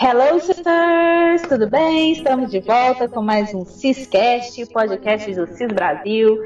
[0.00, 1.42] Hello, sisters!
[1.48, 2.12] Tudo bem?
[2.12, 6.38] Estamos de volta com mais um Ciscast, podcast do Cis Brasil.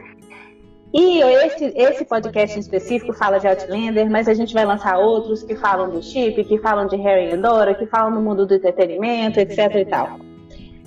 [0.91, 5.43] E esse, esse podcast em específico fala de Outlander, mas a gente vai lançar outros
[5.43, 8.55] que falam do chip, que falam de Harry e Dora, que falam do mundo do
[8.55, 10.19] entretenimento, etc e tal.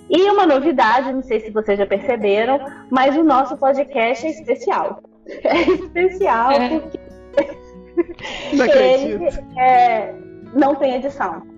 [0.10, 2.60] E uma novidade, não sei se vocês já perceberam,
[2.90, 5.04] mas o nosso podcast é especial.
[5.44, 6.80] É especial é.
[6.80, 7.00] porque
[8.54, 10.16] não ele é,
[10.56, 11.55] não tem edição.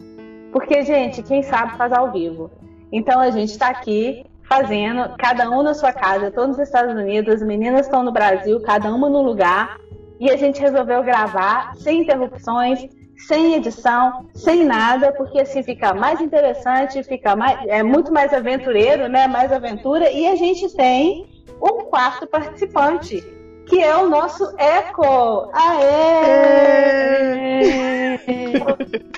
[0.52, 2.50] Porque, gente, quem sabe faz ao vivo.
[2.92, 7.36] Então a gente está aqui fazendo, cada um na sua casa, todos nos Estados Unidos,
[7.36, 9.78] as meninas estão no Brasil, cada uma no lugar,
[10.20, 16.22] e a gente resolveu gravar sem interrupções, sem edição, sem nada, porque assim fica mais
[16.22, 19.28] interessante, fica mais, é muito mais aventureiro, né?
[19.28, 21.28] Mais aventura, e a gente tem
[21.62, 23.22] um quarto participante,
[23.68, 25.50] que é o nosso Eco.
[25.52, 25.98] Aê!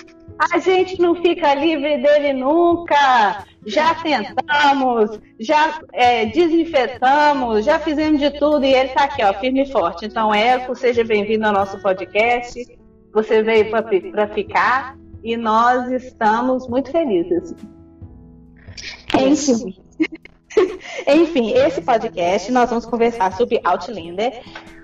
[0.40, 3.44] A gente não fica livre dele nunca.
[3.66, 9.64] Já tentamos, já é, desinfetamos, já fizemos de tudo e ele está aqui, ó, firme
[9.64, 10.06] e forte.
[10.06, 12.66] Então, Eco, seja bem-vindo ao nosso podcast.
[13.14, 17.54] Você veio para ficar e nós estamos muito felizes.
[19.20, 19.76] Enfim.
[21.06, 24.42] Enfim, esse podcast nós vamos conversar sobre Outlander,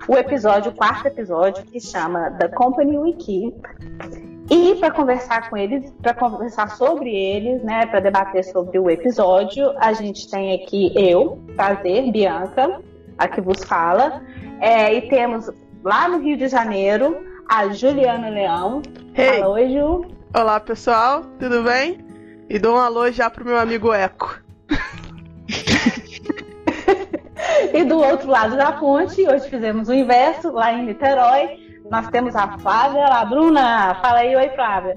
[0.08, 4.35] o episódio, o quarto episódio, que chama The Company We Keep.
[4.50, 9.74] E para conversar com eles, para conversar sobre eles, né, para debater sobre o episódio,
[9.78, 12.80] a gente tem aqui eu, prazer, Bianca,
[13.18, 14.22] a que vos fala,
[14.60, 15.50] é, e temos
[15.84, 17.18] lá no Rio de Janeiro
[17.50, 18.82] a Juliana Leão.
[19.16, 19.44] Hey.
[19.44, 20.06] Oi, Ju.
[20.36, 22.06] Olá, pessoal, tudo bem?
[22.48, 24.40] E dou um alô já pro meu amigo Eco.
[27.74, 32.36] e do outro lado da ponte, hoje fizemos o inverso, lá em Niterói, nós temos
[32.36, 33.26] a Flávia lá.
[33.26, 34.96] Bruna, fala aí, oi, Flávia.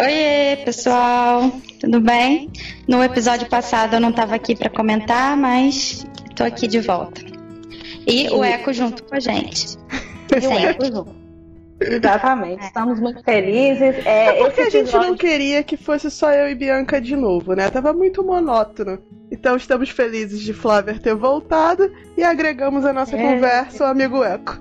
[0.00, 2.50] Oi, pessoal, tudo bem?
[2.88, 7.20] No episódio passado eu não estava aqui para comentar, mas estou aqui de volta.
[8.06, 9.76] E o Eco junto com a gente.
[10.34, 11.22] E o Eco junto.
[11.78, 14.06] Exatamente, estamos muito felizes.
[14.06, 14.80] É, é porque episódio...
[14.80, 17.68] a gente não queria que fosse só eu e Bianca de novo, né?
[17.68, 18.98] Tava muito monótono.
[19.30, 23.20] Então estamos felizes de Flávia ter voltado e agregamos a nossa é.
[23.20, 24.58] conversa o amigo Eco.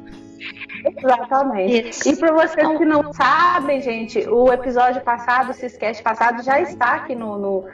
[0.97, 1.89] Exatamente.
[1.89, 2.09] Isso.
[2.09, 6.95] E para vocês que não sabem, gente, o episódio passado, o Ciscast passado, já está
[6.95, 7.65] aqui no, no,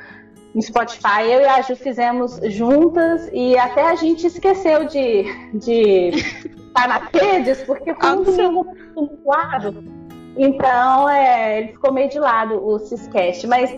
[0.54, 1.24] no, Spotify.
[1.30, 5.24] Eu e a Ju fizemos juntas e até a gente esqueceu de,
[5.54, 8.64] de estar na redes, porque foi um
[8.94, 9.84] tumultuado.
[10.38, 13.48] Então, é, ele ficou meio de lado, o Ciscast.
[13.48, 13.76] Mas,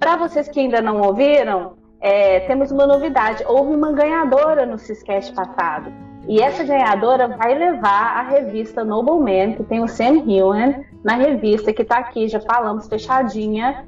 [0.00, 3.44] para vocês que ainda não ouviram, é, temos uma novidade.
[3.46, 6.07] Houve uma ganhadora no Ciscast passado.
[6.28, 11.72] E essa ganhadora vai levar a revista Nobleman, que tem o Sam Hewen na revista,
[11.72, 13.86] que está aqui, já falamos, fechadinha.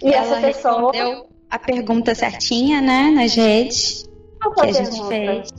[0.00, 0.92] E Ela essa pessoa.
[0.92, 4.08] Respondeu a pergunta certinha, né, nas redes.
[4.40, 5.50] Qual foi que a, a gente fez.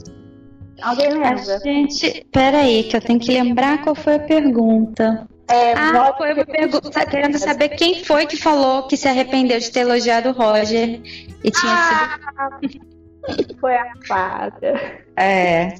[0.82, 1.56] Alguém lembra?
[1.56, 2.26] A gente.
[2.32, 5.28] Peraí, que eu tenho que lembrar qual foi a pergunta.
[5.46, 9.58] É, ah, foi uma pergunta tá querendo saber quem foi que falou que se arrependeu
[9.58, 11.00] de ter elogiado o Roger
[11.44, 13.58] e tinha ah, sido.
[13.60, 15.04] Foi a Fábia.
[15.16, 15.74] É.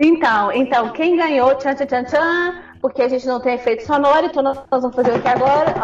[0.00, 4.26] Então, então, quem ganhou, tchan, tchan, tchan, tchan, porque a gente não tem efeito sonoro,
[4.26, 5.74] então nós vamos fazer o que agora?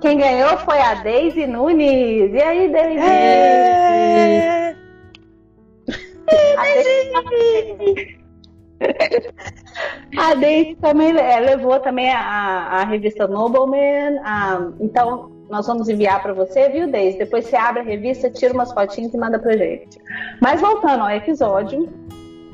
[0.00, 2.32] Quem ganhou foi a Daisy Nunes.
[2.32, 2.98] E aí, Daisy?
[3.00, 4.76] É...
[10.16, 14.20] A Daisy também é, levou também a, a revista Nobleman.
[14.22, 17.18] A, então, nós vamos enviar para você, viu, Deise?
[17.18, 19.98] Depois você abre a revista, tira umas fotinhas e manda pra gente.
[20.40, 21.88] Mas voltando ao episódio,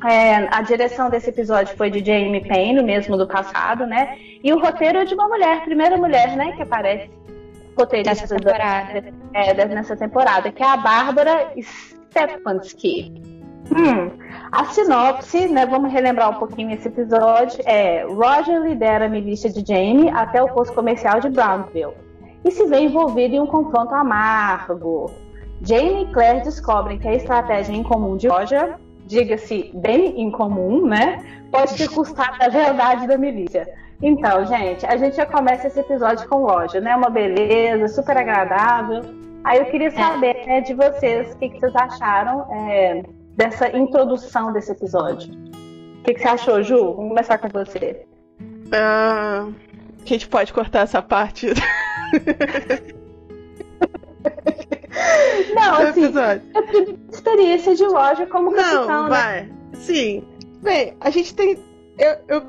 [0.05, 4.17] é, a direção desse episódio foi de Jamie Payne, o mesmo do passado, né?
[4.43, 7.09] E o roteiro é de uma mulher, primeira mulher, né, que aparece
[7.77, 9.03] roteirista nessa temporada.
[9.33, 13.21] É, nessa temporada, que é a Bárbara Stefanski.
[13.71, 14.11] Hum,
[14.51, 19.65] a sinopse, né, vamos relembrar um pouquinho esse episódio, é Roger lidera a milícia de
[19.67, 22.04] Jamie até o posto comercial de Brownsville
[22.45, 25.11] e se vê envolvido em um confronto amargo.
[25.63, 28.75] Jane e Claire descobrem que a estratégia incomum de Roger,
[29.07, 33.67] diga-se bem incomum, né, pode ter custado a verdade da milícia.
[34.01, 36.95] Então, gente, a gente já começa esse episódio com Roger, né?
[36.95, 39.01] Uma beleza, super agradável.
[39.43, 43.03] Aí eu queria saber né, de vocês o que, que vocês acharam é,
[43.37, 45.33] dessa introdução desse episódio.
[45.33, 46.93] O que, que você achou, Ju?
[46.93, 48.05] Vamos começar com você.
[48.67, 49.53] Uh,
[50.03, 51.47] a gente pode cortar essa parte.
[55.53, 56.41] Não, assim, episódio.
[57.11, 59.09] experiência de loja como Não, capitão, né?
[59.09, 59.41] vai.
[59.43, 59.49] Né?
[59.73, 60.23] Sim.
[60.61, 61.57] Bem, a gente tem.
[61.97, 62.43] Eu, eu,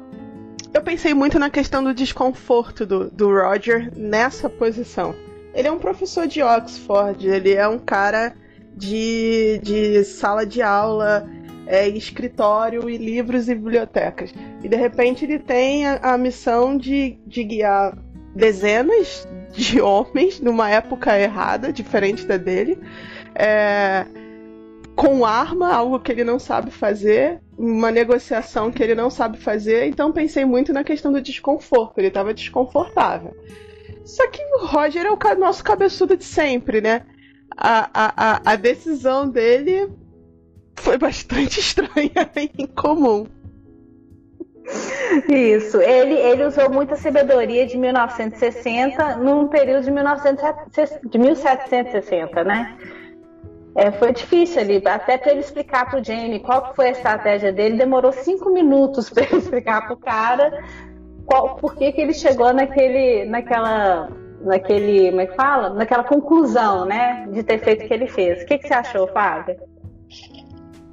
[0.75, 5.15] eu pensei muito na questão do desconforto do, do Roger nessa posição.
[5.55, 8.35] Ele é um professor de Oxford, ele é um cara
[8.77, 11.27] de, de sala de aula,
[11.67, 14.35] é, escritório e livros e bibliotecas.
[14.63, 17.97] E de repente ele tem a, a missão de, de guiar
[18.35, 22.79] dezenas de homens numa época errada, diferente da dele,
[23.35, 24.07] é,
[24.95, 29.87] com arma, algo que ele não sabe fazer, uma negociação que ele não sabe fazer.
[29.87, 31.99] Então pensei muito na questão do desconforto.
[31.99, 33.37] Ele estava desconfortável.
[34.05, 37.03] Só que o Roger é o nosso cabeçudo de sempre, né?
[37.57, 39.89] A, a, a decisão dele
[40.77, 43.27] foi bastante estranha e incomum.
[45.29, 52.77] Isso, ele, ele usou muita sabedoria de 1960 num período de, 1960, de 1760, né?
[53.77, 57.53] É, foi difícil ali, até para ele explicar para o Jamie qual foi a estratégia
[57.53, 60.65] dele, demorou cinco minutos para ele explicar para o cara
[61.27, 64.09] qual, por que, que ele chegou naquele, naquela,
[64.41, 65.71] naquele, como é que fala?
[65.71, 68.43] Naquela conclusão, né, de ter feito o que ele fez.
[68.43, 69.57] O que, que você achou, Fábio?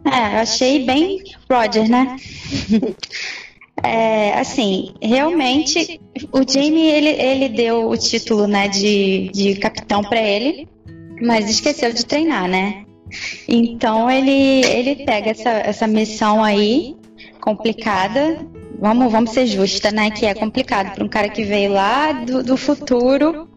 [0.06, 2.18] É, eu achei bem Roger, né?
[3.82, 6.00] É, assim, realmente,
[6.32, 10.68] o Jamie ele, ele deu o título né, de, de capitão para ele,
[11.22, 12.86] mas esqueceu de treinar, né?
[13.48, 16.96] Então ele, ele pega essa, essa missão aí,
[17.40, 18.46] complicada.
[18.80, 20.12] Vamos, vamos ser justa, né?
[20.12, 23.48] Que é complicado para um cara que veio lá do, do futuro.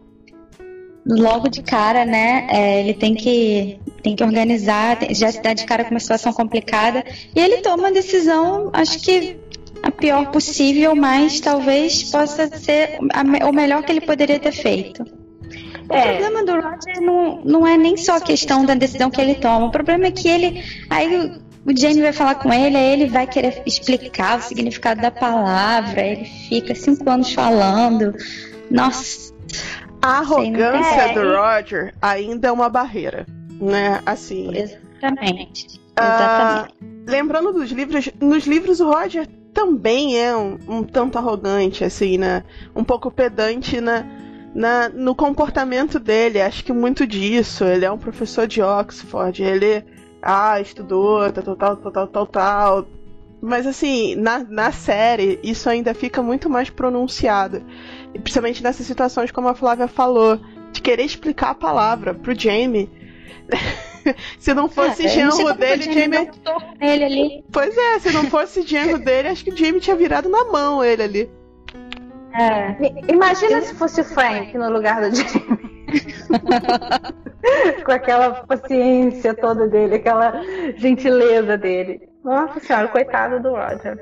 [1.05, 2.47] Logo de cara, né?
[2.49, 6.33] É, ele tem que, tem que organizar, já se dá de cara com uma situação
[6.33, 7.03] complicada.
[7.35, 9.37] E ele toma uma decisão, acho que
[9.83, 15.03] a pior possível, mas talvez possa ser a, o melhor que ele poderia ter feito.
[15.89, 16.17] O é.
[16.17, 19.67] problema do Roger não, não é nem só a questão da decisão que ele toma.
[19.67, 20.63] O problema é que ele.
[20.89, 21.31] Aí
[21.65, 26.01] o Jamie vai falar com ele, aí ele vai querer explicar o significado da palavra.
[26.01, 28.13] Ele fica cinco anos falando.
[28.69, 29.33] Nossa.
[30.01, 33.25] A arrogância é, do Roger ainda é uma barreira,
[33.59, 34.01] né?
[34.05, 34.51] Assim.
[34.55, 35.79] Exatamente.
[35.97, 36.67] Uh,
[37.07, 39.27] lembrando dos livros, nos livros o Roger
[39.57, 42.43] também é um, um tanto arrogante, assim, né?
[42.75, 44.05] Um pouco pedante na,
[44.53, 46.39] na, no comportamento dele.
[46.39, 47.63] Acho que muito disso.
[47.63, 49.83] Ele é um professor de Oxford, ele
[50.21, 52.87] ah, estudou, tal, tal, tal, tal, tal, tal.
[53.41, 57.63] Mas assim, na, na série, isso ainda fica muito mais pronunciado.
[58.13, 60.39] E principalmente nessas situações, como a Flávia falou,
[60.71, 62.91] de querer explicar a palavra pro Jamie.
[64.39, 66.29] se não fosse é, genro dele, Jamie.
[66.79, 67.45] Ele ali.
[67.51, 70.83] Pois é, se não fosse genro dele, acho que o Jamie tinha virado na mão
[70.83, 71.29] ele ali.
[72.33, 72.75] É.
[73.11, 75.67] Imagina se fosse o Frank no lugar do Jamie.
[77.85, 80.41] Com aquela paciência toda dele, aquela
[80.75, 82.01] gentileza dele.
[82.23, 83.97] Nossa senhora, coitado do Roger.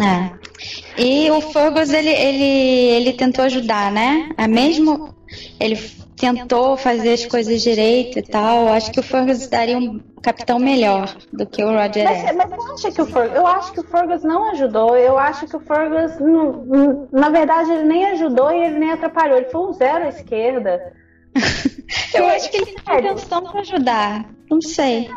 [0.00, 0.30] É.
[0.98, 4.30] E o Fergus, ele, ele, ele tentou ajudar, né?
[4.36, 5.14] A mesmo
[5.60, 5.76] ele
[6.16, 8.68] tentou fazer as coisas direito e tal.
[8.68, 12.32] Acho que o Fergus daria um capitão melhor do que o Roger mas, é.
[12.32, 14.96] Mas eu acho que o Fergus, eu acho que o Fergus não ajudou.
[14.96, 19.36] Eu acho que o Fergus, não, na verdade, ele nem ajudou e ele nem atrapalhou.
[19.36, 20.92] Ele foi um zero à esquerda.
[22.14, 24.26] eu acho que ele está tentando ajudar.
[24.50, 25.08] Não sei.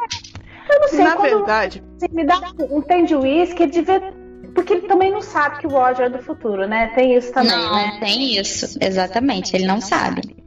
[0.70, 1.00] Eu não sei.
[1.00, 4.13] Na verdade, você me dá um tem de uísque, ele devia
[4.53, 6.88] porque ele também não sabe que o Roger é do futuro, né?
[6.96, 7.98] Tem isso também, não, né?
[8.00, 9.56] Tem isso, exatamente.
[9.56, 10.38] Ele não sabe.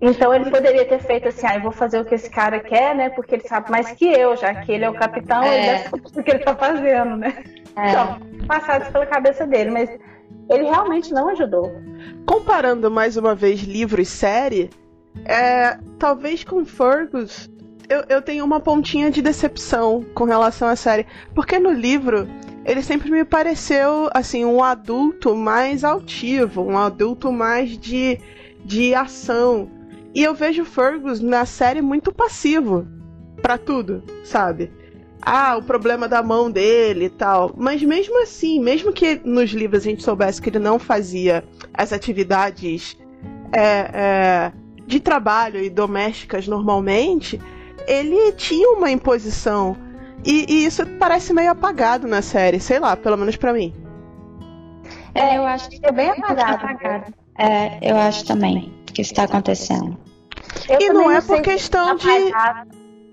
[0.00, 2.94] Então ele poderia ter feito assim, ah, eu vou fazer o que esse cara quer,
[2.94, 3.10] né?
[3.10, 5.56] Porque ele sabe mais que eu, já que ele é o capitão, é.
[5.56, 7.44] ele já sabe o que ele tá fazendo, né?
[7.76, 7.90] É.
[7.90, 9.90] Então, passados pela cabeça dele, mas
[10.48, 11.70] ele realmente não ajudou.
[12.26, 14.70] Comparando mais uma vez livro e série,
[15.26, 17.50] é, talvez com Fergus
[17.90, 21.04] eu, eu tenho uma pontinha de decepção com relação à série.
[21.34, 22.28] Porque no livro
[22.64, 28.20] ele sempre me pareceu assim um adulto mais altivo, um adulto mais de,
[28.64, 29.68] de ação.
[30.14, 32.86] E eu vejo Fergus na série muito passivo
[33.40, 34.72] para tudo, sabe?
[35.22, 37.52] Ah, o problema da mão dele e tal.
[37.56, 41.92] Mas mesmo assim, mesmo que nos livros a gente soubesse que ele não fazia as
[41.92, 42.96] atividades
[43.52, 44.52] é, é,
[44.86, 47.40] de trabalho e domésticas normalmente,
[47.86, 49.76] ele tinha uma imposição.
[50.24, 53.74] E, e, isso parece meio apagado na série, sei lá, pelo menos para mim.
[55.14, 56.64] É, eu acho que é bem apagado.
[56.64, 57.14] apagado.
[57.38, 59.96] É, eu acho também que está acontecendo.
[60.68, 62.08] Eu e não é por questão de.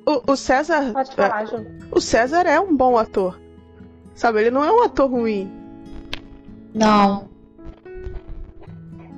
[0.05, 0.93] O, o César.
[0.93, 1.47] Pode falar, é,
[1.91, 3.39] o César é um bom ator.
[4.15, 5.51] Sabe, ele não é um ator ruim.
[6.73, 7.27] Não.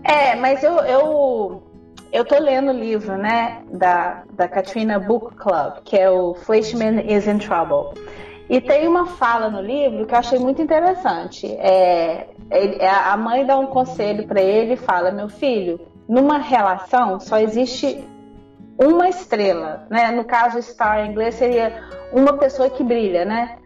[0.03, 1.63] É, mas eu, eu,
[2.11, 6.99] eu tô lendo o livro, né, da, da Katrina Book Club, que é o Fleischman
[7.07, 7.93] is in Trouble.
[8.49, 11.45] E tem uma fala no livro que eu achei muito interessante.
[11.45, 17.19] É, ele, a mãe dá um conselho para ele e fala: Meu filho, numa relação
[17.19, 18.03] só existe
[18.79, 20.09] uma estrela, né?
[20.09, 23.57] No caso, star em inglês seria uma pessoa que brilha, né?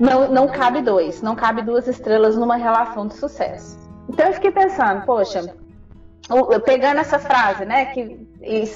[0.00, 3.78] Não, não cabe dois, não cabe duas estrelas numa relação de sucesso.
[4.08, 5.54] Então eu fiquei pensando, poxa,
[6.64, 8.26] pegando essa frase, né, que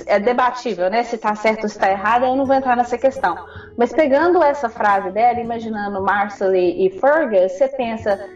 [0.07, 2.99] é debatível, né, se está certo ou se está errado, eu não vou entrar nessa
[2.99, 3.35] questão.
[3.79, 8.29] Mas pegando essa frase dela, imaginando Marcel e Fergus, você pensa,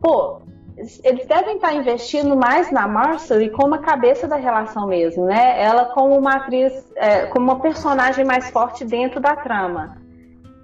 [0.00, 0.42] pô,
[0.76, 5.62] eles devem estar investindo mais na Marcel como a cabeça da relação mesmo, né?
[5.62, 9.96] Ela como uma atriz, é, como uma personagem mais forte dentro da trama.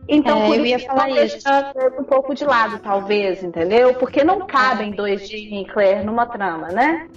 [0.06, 1.48] Então, é, por eu ia isso, falar isso.
[1.98, 3.94] um pouco de lado, talvez, entendeu?
[3.94, 7.08] Porque não cabem dois Jimmy e Claire numa trama, né?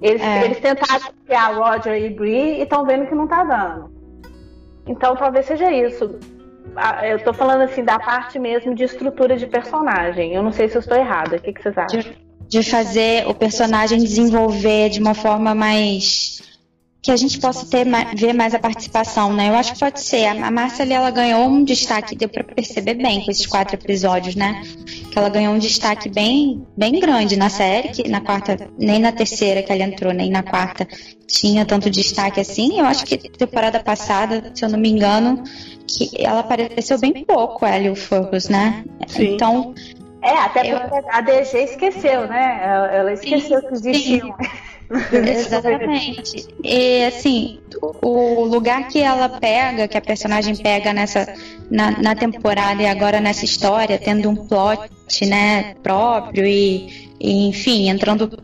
[0.00, 0.44] Eles, é.
[0.44, 3.90] eles tentaram criar Roger e Brie e estão vendo que não tá dando.
[4.86, 6.20] Então, talvez seja isso.
[7.02, 10.34] Eu tô falando assim da parte mesmo de estrutura de personagem.
[10.34, 11.36] Eu não sei se eu estou errada.
[11.36, 12.23] O que, que vocês acham?
[12.62, 16.42] De, fazer o personagem desenvolver de uma forma mais
[17.04, 19.50] que a gente possa ter ver mais a participação, né?
[19.50, 20.24] Eu acho que pode ser.
[20.24, 24.62] A Márcia ela ganhou um destaque, deu para perceber bem com esses quatro episódios, né?
[25.10, 29.12] Que ela ganhou um destaque bem, bem grande na série, que na quarta, nem na
[29.12, 30.88] terceira que ela entrou, nem na quarta
[31.26, 32.78] tinha tanto destaque assim.
[32.78, 35.44] Eu acho que temporada passada, se eu não me engano,
[35.86, 38.82] que ela apareceu bem pouco, ela e o Fergus, né?
[39.08, 39.34] Sim.
[39.34, 39.74] Então.
[40.24, 41.04] É, até porque eu...
[41.10, 42.88] a DG esqueceu, né?
[42.92, 44.34] Ela esqueceu sim, que existiam.
[45.12, 46.46] Exatamente.
[46.62, 47.60] E assim,
[48.02, 51.26] o lugar que ela pega, que a personagem pega nessa
[51.70, 54.88] na, na temporada e agora nessa história, tendo um plot,
[55.26, 58.42] né, próprio e, e enfim, entrando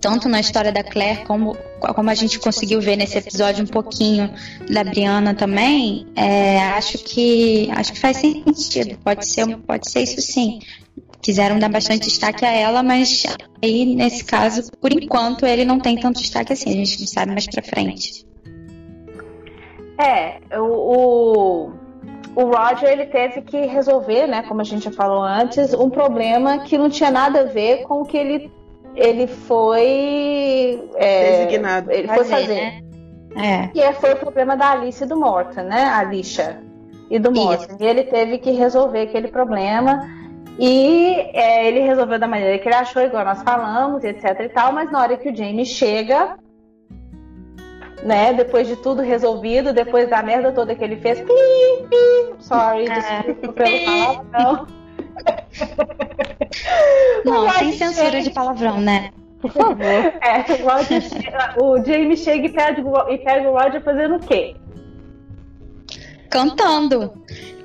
[0.00, 4.32] tanto na história da Claire como, como a gente conseguiu ver nesse episódio um pouquinho
[4.70, 8.96] da Brianna também, é, acho que acho que faz sentido.
[9.02, 10.60] Pode ser, pode ser isso sim
[11.26, 13.24] quiseram dar bastante destaque a ela, mas
[13.60, 17.32] aí nesse caso, por enquanto, ele não tem tanto destaque assim, a gente não sabe
[17.32, 18.24] mais pra frente.
[19.98, 21.72] É, o,
[22.36, 26.60] o Roger ele teve que resolver, né, como a gente já falou antes, um problema
[26.60, 28.52] que não tinha nada a ver com o que ele,
[28.94, 31.90] ele foi é, designado.
[31.90, 32.54] Ele foi fazer.
[32.54, 32.82] Né?
[33.36, 33.70] É.
[33.74, 35.82] E foi o problema da Alice e do Morton, né?
[35.86, 36.62] A Alicia
[37.10, 37.76] e do Morton.
[37.80, 40.15] E ele teve que resolver aquele problema.
[40.58, 44.72] E é, ele resolveu da maneira que ele achou, igual nós falamos, etc e tal,
[44.72, 46.38] mas na hora que o Jamie chega,
[48.02, 52.86] né, depois de tudo resolvido, depois da merda toda que ele fez, pim, pim, sorry,
[52.86, 53.22] é.
[53.22, 54.66] desculpa pelo palavrão.
[57.24, 59.10] Não, sem censura de palavrão, né?
[59.40, 59.84] Por favor.
[59.84, 60.44] É,
[61.60, 64.56] o, o Jamie chega e pega, e pega o Roger fazendo o quê?
[66.30, 67.12] Cantando.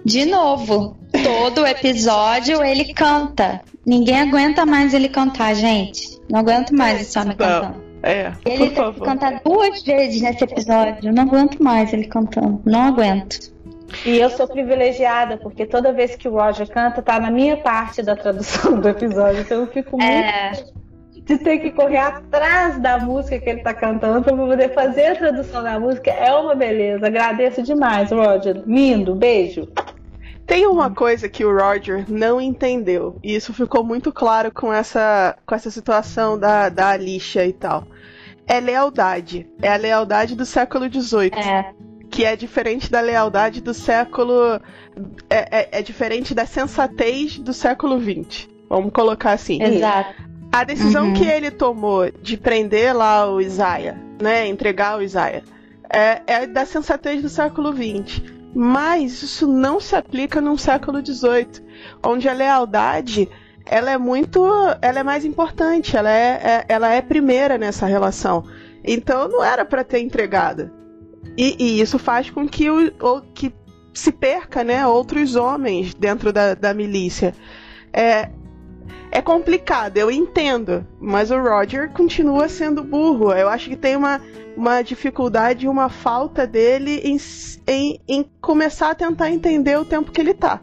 [0.03, 3.62] De novo, todo episódio ele canta.
[3.86, 6.20] Ninguém aguenta mais ele cantar, gente.
[6.29, 7.91] Não aguento mais esse homem cantando.
[8.03, 11.10] É, ele tem que cantar duas vezes nesse episódio.
[11.10, 12.62] Eu não aguento mais ele cantando.
[12.65, 13.51] Não aguento.
[14.05, 18.01] E eu sou privilegiada, porque toda vez que o Roger canta, tá na minha parte
[18.01, 19.41] da tradução do episódio.
[19.41, 20.12] Então eu fico muito.
[20.12, 20.81] É
[21.25, 25.16] de ter que correr atrás da música que ele está cantando para poder fazer a
[25.16, 27.08] tradução da música é uma beleza.
[27.08, 28.63] Agradeço demais, Roger.
[28.66, 29.68] Lindo, beijo.
[30.46, 35.38] Tem uma coisa que o Roger não entendeu, e isso ficou muito claro com essa,
[35.46, 37.88] com essa situação da, da Alicia e tal.
[38.46, 39.48] É lealdade.
[39.62, 41.32] É a lealdade do século XVIII.
[41.34, 41.72] É.
[42.10, 44.60] Que é diferente da lealdade do século.
[45.30, 48.50] É, é, é diferente da sensatez do século XX.
[48.68, 49.63] Vamos colocar assim.
[49.63, 50.31] Exato.
[50.51, 51.13] A decisão uhum.
[51.13, 55.43] que ele tomou de prender lá o Isaiah, né, entregar o Isaiah,
[55.89, 58.22] é, é da sensatez do século XX.
[58.53, 61.63] Mas isso não se aplica num século XVIII,
[62.03, 63.29] onde a lealdade
[63.65, 64.46] ela é muito,
[64.81, 68.43] ela é mais importante, ela é, é ela é primeira nessa relação.
[68.84, 70.70] Então não era para ter entregado.
[71.38, 73.53] E, e, isso faz com que, o, o, que
[73.93, 77.34] se perca, né, outros homens dentro da, da milícia.
[77.93, 78.29] É,
[79.12, 83.34] é complicado, eu entendo, mas o Roger continua sendo burro.
[83.34, 84.22] Eu acho que tem uma,
[84.56, 87.18] uma dificuldade, uma falta dele em,
[87.68, 90.62] em, em começar a tentar entender o tempo que ele tá.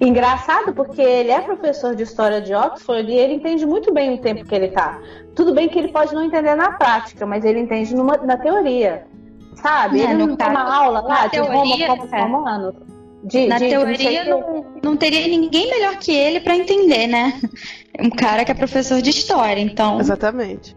[0.00, 4.20] Engraçado, porque ele é professor de história de Oxford e ele entende muito bem o
[4.20, 5.00] tempo que ele tá.
[5.36, 9.06] Tudo bem que ele pode não entender na prática, mas ele entende numa, na teoria.
[9.54, 10.00] Sabe?
[10.00, 11.76] É, ele não tem uma aula lá de teoria, Roma
[12.10, 12.93] como é.
[13.24, 17.40] De, Na de, teoria, não, não teria ninguém melhor que ele para entender, né?
[17.98, 20.00] Um cara que é professor de história, então.
[20.00, 20.74] Exatamente.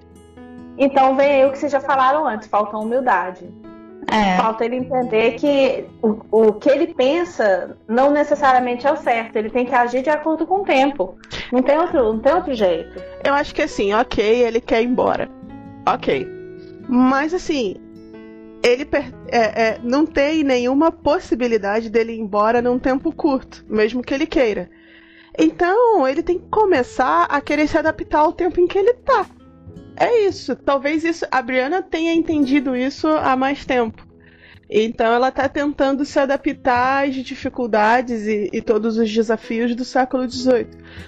[0.77, 3.49] Então vem aí o que vocês já falaram antes, falta humildade.
[4.09, 4.37] É.
[4.37, 9.35] Falta ele entender que o, o que ele pensa não necessariamente é o certo.
[9.35, 11.17] Ele tem que agir de acordo com o tempo.
[11.51, 13.01] Não tem outro, não tem outro jeito.
[13.23, 15.29] Eu acho que assim, ok, ele quer ir embora.
[15.85, 16.25] Ok.
[16.87, 17.75] Mas assim,
[18.67, 18.87] ele
[19.27, 24.25] é, é, não tem nenhuma possibilidade dele ir embora num tempo curto, mesmo que ele
[24.25, 24.69] queira.
[25.37, 29.25] Então, ele tem que começar a querer se adaptar ao tempo em que ele tá.
[29.95, 30.55] É isso.
[30.55, 34.05] Talvez isso a Brianna tenha entendido isso há mais tempo.
[34.69, 40.29] Então ela está tentando se adaptar às dificuldades e, e, todos os desafios do século
[40.29, 40.67] XVIII.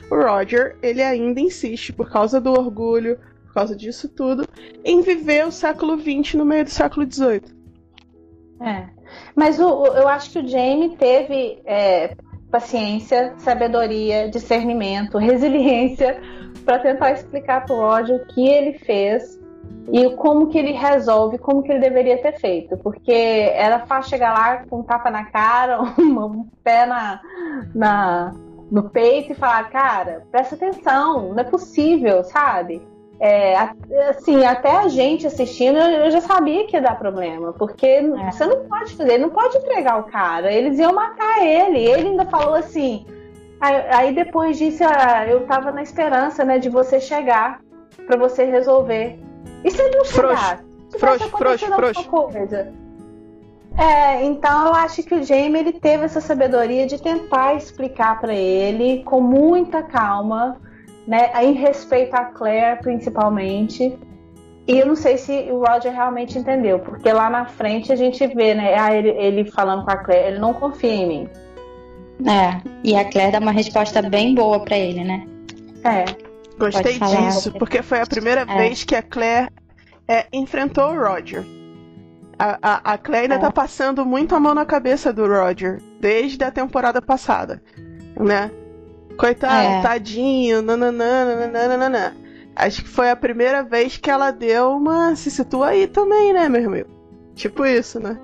[0.10, 4.48] O Roger, ele ainda insiste, por causa do orgulho, por causa disso tudo,
[4.86, 7.42] em viver o século XX no meio do século XVIII.
[8.62, 8.88] É.
[9.36, 12.16] Mas o, eu acho que o Jamie teve é,
[12.52, 16.22] paciência, sabedoria, discernimento, resiliência
[16.64, 19.40] para tentar explicar para o Roger o que ele fez
[19.92, 24.34] e como que ele resolve, como que ele deveria ter feito, porque era fácil chegar
[24.34, 27.20] lá com um tapa na cara, um pé na,
[27.74, 28.32] na,
[28.70, 32.82] no peito e falar, cara, presta atenção, não é possível, sabe?
[33.20, 33.58] É,
[34.10, 38.32] assim, até a gente assistindo, eu já sabia que ia dar problema, porque é.
[38.32, 41.80] você não pode fazer, não pode entregar o cara, eles iam matar ele.
[41.80, 43.06] Ele ainda falou assim.
[43.60, 47.60] Aí, aí depois disso, ah, eu tava na esperança, né, de você chegar
[48.08, 49.20] para você resolver.
[49.66, 50.64] E se ele não chegar?
[50.98, 52.04] Frouxo, frouxo, frouxo.
[52.06, 52.74] Coisa?
[53.78, 58.34] É, então eu acho que o Jamie ele teve essa sabedoria de tentar explicar para
[58.34, 60.58] ele com muita calma
[61.10, 63.98] né, em respeito a Claire principalmente.
[64.68, 68.26] E eu não sei se o Roger realmente entendeu, porque lá na frente a gente
[68.28, 71.30] vê, né, ah, ele, ele falando com a Claire, ele não confia em mim.
[72.28, 75.26] É, e a Claire dá uma resposta bem boa para ele, né?
[75.84, 76.06] É.
[76.60, 78.58] Gostei disso, porque foi a primeira é.
[78.58, 79.50] vez que a Claire
[80.08, 81.44] é, enfrentou o Roger.
[82.38, 83.40] A, a, a Claire ainda é.
[83.40, 87.64] tá passando muito a mão na cabeça do Roger, desde a temporada passada,
[88.20, 88.52] né?
[89.20, 89.82] Coitado, é.
[89.82, 92.14] tadinho, nananã, nananã.
[92.56, 95.14] Acho que foi a primeira vez que ela deu uma.
[95.14, 96.86] Se situa aí também, né, meu irmão?
[97.36, 98.18] Tipo isso, né?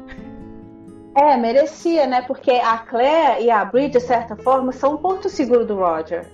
[1.14, 2.22] É, merecia, né?
[2.22, 6.26] Porque a Claire e a Brie, de certa forma, são um porto seguro do Roger.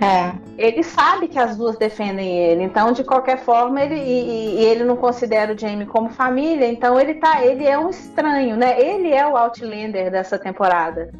[0.00, 0.32] É.
[0.58, 4.84] Ele sabe que as duas defendem ele, então de qualquer forma ele e, e, ele
[4.84, 8.80] não considera o Jamie como família, então ele tá, ele é um estranho, né?
[8.80, 11.10] Ele é o Outlander dessa temporada.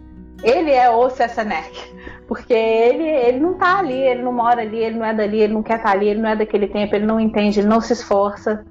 [0.43, 1.99] Ele é o Sessanek.
[2.29, 5.55] Porque ele, ele não tá ali, ele não mora ali, ele não é dali, ele
[5.55, 7.81] não quer estar tá ali, ele não é daquele tempo, ele não entende, ele não
[7.81, 8.65] se esforça.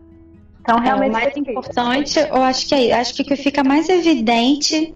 [0.62, 1.15] Então, realmente.
[1.15, 4.93] É, o mais importante, eu acho que é, acho que o que fica mais evidente,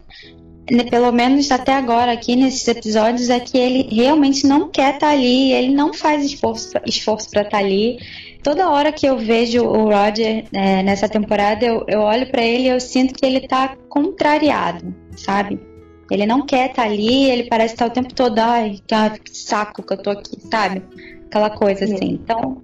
[0.69, 5.07] né, pelo menos até agora aqui nesses episódios, é que ele realmente não quer estar
[5.07, 7.97] tá ali, ele não faz esforço, esforço para estar tá ali.
[8.43, 12.65] Toda hora que eu vejo o Roger é, nessa temporada, eu, eu olho para ele
[12.65, 15.70] e eu sinto que ele tá contrariado, sabe?
[16.11, 18.81] Ele não quer estar tá ali, ele parece estar o tempo todo, ai,
[19.23, 20.83] que saco que eu tô aqui, sabe?
[21.25, 22.19] Aquela coisa assim.
[22.21, 22.61] Então.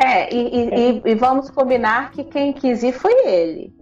[0.00, 3.74] É, e, e, e vamos combinar que quem quis ir foi ele.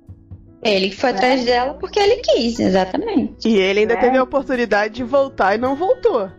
[0.63, 1.19] Ele foi né?
[1.19, 3.47] atrás dela porque ele quis, exatamente.
[3.47, 3.99] E ele ainda é.
[3.99, 6.31] teve a oportunidade de voltar e não voltou.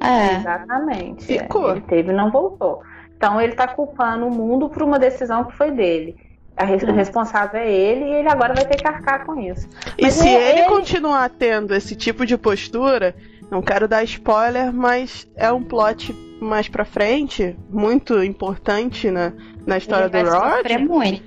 [0.00, 0.36] É.
[0.36, 1.24] Exatamente.
[1.24, 1.72] Ficou.
[1.72, 2.82] Ele teve e não voltou.
[3.16, 6.16] Então ele tá culpando o mundo por uma decisão que foi dele.
[6.58, 9.68] A o responsável é ele e ele agora vai ter que arcar com isso.
[9.96, 13.14] E mas se é ele, ele continuar tendo esse tipo de postura,
[13.48, 19.32] não quero dar spoiler, mas é um plot mais pra frente, muito importante na,
[19.64, 20.30] na história ele do.
[20.30, 21.22] Sofrer muito.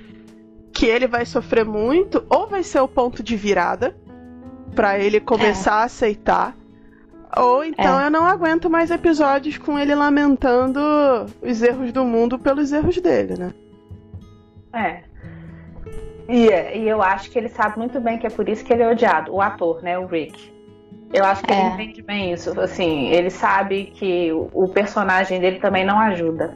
[0.74, 3.96] Que ele vai sofrer muito, ou vai ser o ponto de virada
[4.76, 5.82] para ele começar é.
[5.82, 6.56] a aceitar.
[7.38, 8.08] Ou então é.
[8.08, 10.80] eu não aguento mais episódios com ele lamentando
[11.41, 13.54] os erros do mundo pelos erros dele, né?
[14.74, 15.11] É.
[16.32, 16.48] E,
[16.80, 18.89] e eu acho que ele sabe muito bem que é por isso que ele é
[18.89, 20.54] odiado, o ator, né, o Rick.
[21.13, 21.60] Eu acho que é.
[21.60, 22.58] ele entende bem isso.
[22.58, 26.56] Assim, ele sabe que o personagem dele também não ajuda.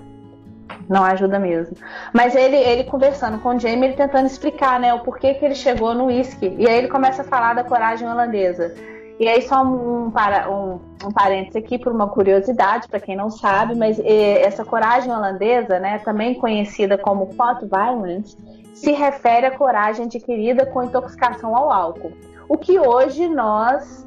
[0.88, 1.76] Não ajuda mesmo.
[2.14, 5.56] Mas ele, ele conversando com o Jamie, ele tentando explicar, né, o porquê que ele
[5.56, 6.56] chegou no whisky.
[6.58, 8.74] E aí ele começa a falar da coragem holandesa.
[9.20, 13.76] E aí, só um, um, um parênteses aqui por uma curiosidade, para quem não sabe,
[13.76, 18.38] mas essa coragem holandesa, né, também conhecida como pot violence,
[18.74, 22.12] se refere à coragem adquirida com intoxicação ao álcool,
[22.50, 24.06] o que hoje nós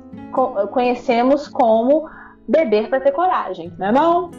[0.71, 2.09] conhecemos como
[2.47, 4.31] beber para ter coragem, não é não?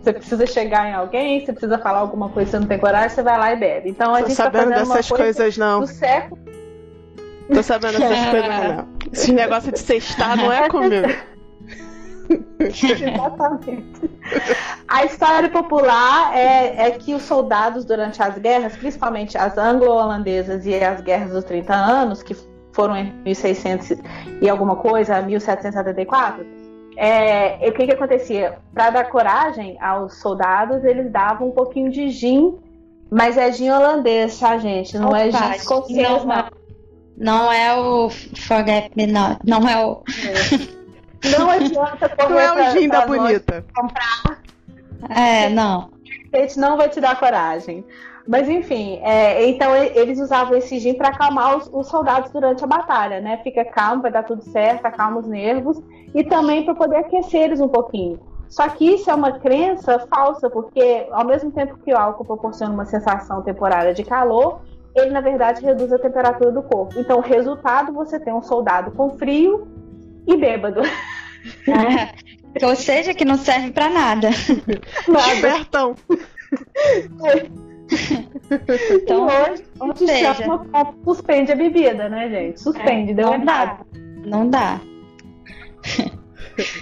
[0.00, 3.22] Você precisa chegar em alguém, você precisa falar alguma coisa, você não tem coragem, você
[3.22, 3.90] vai lá e bebe.
[3.90, 5.80] Então a Tô gente tá sabendo tá dessas coisas não.
[5.80, 6.40] Do século.
[7.52, 8.93] Tô sabendo dessas coisas não.
[9.14, 11.08] Esse negócio de sextar não é comigo.
[12.58, 14.10] Exatamente.
[14.88, 20.74] A história popular é, é, que os soldados durante as guerras, principalmente as anglo-holandesas e
[20.74, 22.36] as guerras dos 30 anos, que
[22.72, 23.98] foram em 1600
[24.40, 26.44] e alguma coisa, 1774,
[26.96, 28.58] é, o que, que acontecia?
[28.72, 32.56] Para dar coragem aos soldados, eles davam um pouquinho de gin,
[33.10, 34.96] mas é gin holandês, tá, gente?
[34.98, 36.26] Não é Opa, é gin escocês, não.
[36.26, 36.63] Não
[37.52, 40.02] é o Forget Me Not, não é o.
[40.24, 41.38] É.
[41.38, 43.64] Não adianta Não é o gin da bonita.
[43.74, 44.42] Comprar.
[45.10, 45.90] É, não.
[46.32, 47.84] A gente não vai te dar coragem.
[48.26, 52.66] Mas enfim, é, então eles usavam esse gin para acalmar os, os, soldados durante a
[52.66, 53.38] batalha, né?
[53.44, 55.80] Fica calmo, vai dar tudo certo, acalma os nervos
[56.14, 58.18] e também para poder aquecer eles um pouquinho.
[58.48, 62.72] Só que isso é uma crença falsa, porque ao mesmo tempo que o álcool proporciona
[62.72, 64.60] uma sensação temporária de calor,
[64.94, 66.98] ele na verdade reduz a temperatura do corpo.
[66.98, 69.66] Então, o resultado você tem um soldado com frio
[70.26, 70.80] e bêbado.
[71.68, 74.30] É, ou seja, que não serve para nada.
[74.30, 75.94] Espertão.
[79.02, 80.34] então, hoje, hoje seja...
[80.34, 80.66] chama,
[81.04, 82.60] suspende a bebida, né, gente?
[82.60, 83.84] Suspende, é, deu não errado.
[83.92, 84.00] Dá.
[84.24, 84.80] Não dá.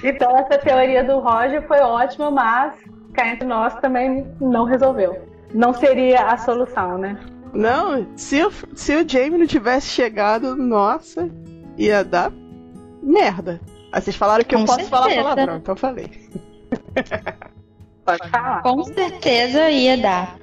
[0.04, 2.74] Então, essa teoria do Roger foi ótima, mas
[3.14, 5.26] cá entre nós também não resolveu.
[5.54, 7.18] Não seria a solução, né?
[7.52, 11.28] Não, se o, se o Jamie não tivesse chegado, nossa,
[11.76, 12.32] ia dar
[13.02, 13.60] merda.
[13.92, 15.02] Aí vocês falaram que Com eu posso certeza.
[15.02, 16.10] falar palavrão, então eu falei.
[18.04, 18.62] Pode falar.
[18.62, 20.36] Com certeza ia dar.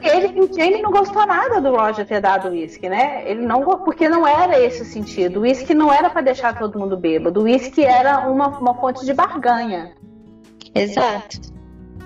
[0.00, 3.22] Ele, o Jamie não gostou nada do Roger ter dado uísque, né?
[3.30, 5.38] Ele não porque não era esse o sentido.
[5.38, 7.40] O uísque não era para deixar todo mundo bêbado.
[7.40, 9.92] O uísque era uma, uma fonte de barganha.
[10.74, 11.54] Exato.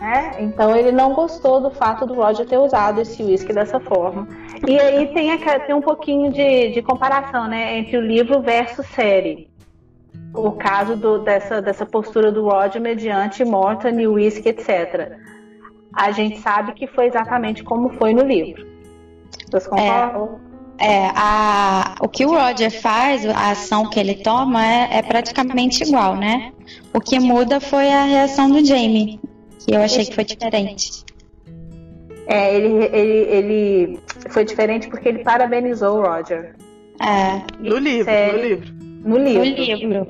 [0.00, 4.28] É, então ele não gostou do fato do Roger ter usado esse uísque dessa forma.
[4.66, 8.86] E aí tem, a, tem um pouquinho de, de comparação, né, entre o livro versus
[8.86, 9.48] série.
[10.34, 15.12] O caso do, dessa, dessa postura do Roger mediante Morton e whisky, etc.
[15.94, 18.66] A gente sabe que foi exatamente como foi no livro.
[19.50, 20.40] Vocês concordam?
[20.78, 25.02] É, é a, o que o Roger faz, a ação que ele toma é, é
[25.02, 26.52] praticamente igual, né?
[26.92, 29.20] O que muda foi a reação do Jamie,
[29.64, 31.07] que eu achei que foi diferente.
[32.28, 36.54] É, ele, ele, ele foi diferente porque ele parabenizou o Roger.
[37.00, 37.40] É.
[37.58, 38.74] No livro, série, no livro.
[39.02, 39.38] No livro.
[39.38, 40.06] No livro.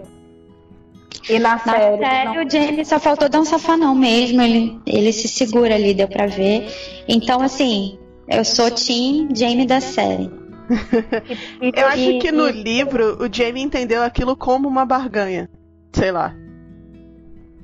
[1.30, 1.98] E na, na série.
[1.98, 2.44] série não...
[2.44, 4.42] o Jamie só faltou dar um safanão mesmo.
[4.42, 6.66] Ele, ele se segura ali, deu pra ver.
[7.06, 10.28] Então, assim, eu sou Team Jamie da série.
[11.62, 15.48] eu acho que no livro o Jamie entendeu aquilo como uma barganha.
[15.92, 16.34] Sei lá.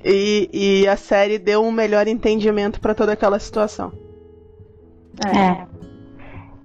[0.03, 4.04] E, e a série deu um melhor entendimento para toda aquela situação.
[5.25, 5.37] É.
[5.37, 5.67] é.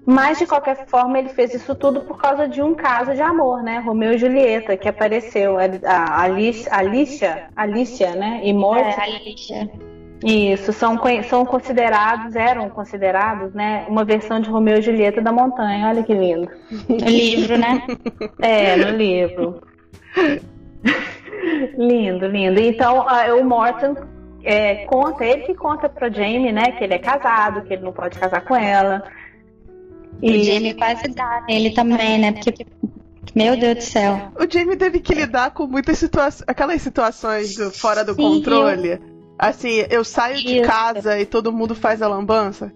[0.07, 3.63] Mas, de qualquer forma, ele fez isso tudo por causa de um caso de amor,
[3.63, 3.79] né?
[3.79, 5.57] Romeu e Julieta, que apareceu.
[5.59, 8.41] A Alicia, Alicia, Alicia né?
[8.43, 8.99] E Morte.
[8.99, 9.71] É, Alicia.
[10.25, 13.87] Isso, são, são considerados, eram considerados, né?
[13.89, 15.89] Uma versão de Romeu e Julieta da montanha.
[15.89, 16.51] Olha que lindo.
[16.89, 17.83] No livro, né?
[18.41, 19.63] É, no livro.
[21.79, 22.61] lindo, lindo.
[22.61, 23.07] Então,
[23.39, 23.95] o Morton
[24.43, 27.93] é, conta, ele que conta pro Jamie, né, que ele é casado, que ele não
[27.93, 29.03] pode casar com ela.
[30.23, 32.33] E o Jamie quase dá nele também, né?
[32.33, 32.67] Porque,
[33.35, 34.33] meu Deus do céu.
[34.39, 38.93] O Jamie teve que lidar com muitas situações, aquelas situações do, fora do Sim, controle.
[38.93, 38.99] Eu...
[39.39, 40.47] Assim, eu saio Isso.
[40.47, 42.73] de casa e todo mundo faz a lambança.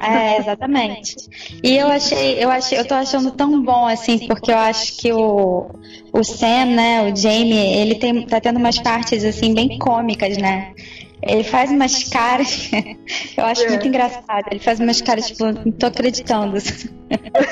[0.00, 1.14] É, exatamente.
[1.62, 5.12] E eu achei, eu achei, eu tô achando tão bom assim, porque eu acho que
[5.12, 5.70] o,
[6.12, 10.72] o Sam, né, o Jamie, ele tem, tá tendo umas partes assim bem cômicas, né?
[11.22, 12.70] Ele faz umas caras,
[13.36, 13.68] eu acho é.
[13.68, 14.44] muito engraçado.
[14.50, 16.56] Ele faz umas caras tipo, não tô acreditando.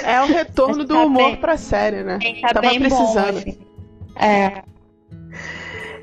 [0.05, 2.19] É o retorno do tá humor bem, pra série, né?
[2.43, 3.33] Tá Tava precisando.
[3.33, 3.59] Bom, assim.
[4.17, 4.63] É.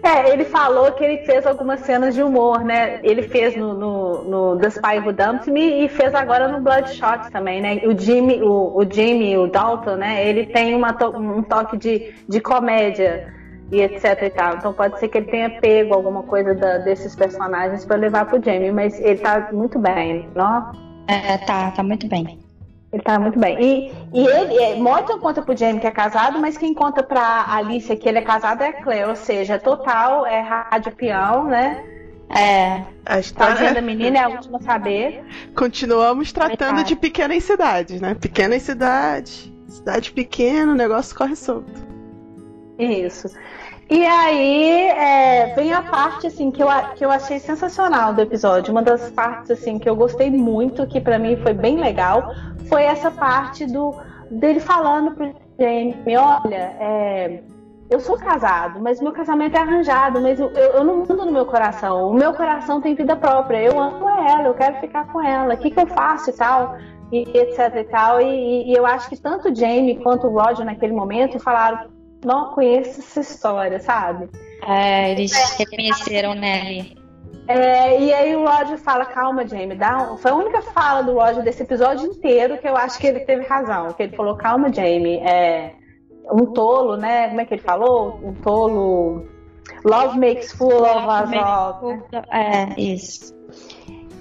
[0.03, 2.99] É, ele falou que ele fez algumas cenas de humor, né?
[3.03, 7.31] Ele fez no, no, no The Spy Who Dumped Me e fez agora no Bloodshot
[7.31, 7.81] também, né?
[7.85, 10.27] O Jimmy, o, o Jimmy, o Dalton, né?
[10.27, 13.33] Ele tem uma to um toque de, de comédia
[13.71, 14.55] e etc e tal.
[14.55, 18.41] Então pode ser que ele tenha pego alguma coisa da, desses personagens para levar pro
[18.43, 20.71] Jamie, mas ele tá muito bem, não?
[21.07, 22.46] É, tá, tá muito bem.
[22.91, 23.57] Ele tá muito bem.
[23.59, 27.45] E, e ele, é, Morton conta pro Jamie que é casado, mas quem conta pra
[27.49, 31.83] Alicia que ele é casado é a Claire, ou seja, total é rádio peão, né?
[32.29, 32.83] É.
[33.05, 35.23] A história da menina é a última a saber.
[35.55, 38.15] Continuamos tratando de pequenas cidades, né?
[38.15, 39.51] Pequenas cidades.
[39.67, 41.87] Cidade pequena, o negócio corre solto.
[42.79, 43.27] Isso.
[43.89, 48.71] E aí é, vem a parte assim que eu, que eu achei sensacional do episódio.
[48.71, 52.33] Uma das partes assim que eu gostei muito, que para mim foi bem legal,
[52.67, 53.95] foi essa parte do
[54.29, 57.43] dele falando pro Jamie, olha, é,
[57.89, 61.45] eu sou casado, mas meu casamento é arranjado, mas eu, eu, não mando no meu
[61.45, 62.09] coração.
[62.09, 63.63] O meu coração tem vida própria.
[63.63, 65.53] Eu amo ela, eu quero ficar com ela.
[65.53, 66.77] O que, que eu faço e tal?
[67.11, 68.19] E, etc e tal.
[68.19, 71.89] E, e, eu acho que tanto o Jamie quanto o Roger naquele momento falaram:
[72.25, 74.29] Não conheço essa história, sabe?
[74.65, 76.97] É, eles reconheceram Nelly.
[77.47, 80.17] É, e aí o Roger fala, calma, Jamie, dá um...
[80.17, 83.45] foi a única fala do Roger desse episódio inteiro que eu acho que ele teve
[83.45, 83.93] razão.
[83.93, 85.73] Que ele falou, calma, Jamie, é
[86.31, 87.29] um tolo, né?
[87.29, 88.19] Como é que ele falou?
[88.21, 89.25] Um tolo.
[89.85, 92.03] Love makes fool of us all.
[92.31, 93.33] É, isso.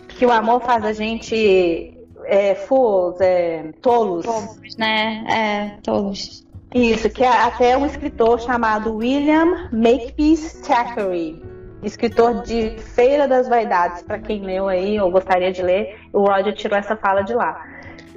[0.09, 4.25] Que o amor faz a gente é, fools, é, tolos.
[4.25, 5.25] Tolos, né?
[5.29, 6.46] É, tolos.
[6.75, 11.41] Isso, que é até um escritor chamado William Makepeace Thackeray
[11.83, 16.55] escritor de Feira das Vaidades, para quem leu aí ou gostaria de ler, o Roger
[16.55, 17.65] tirou essa fala de lá.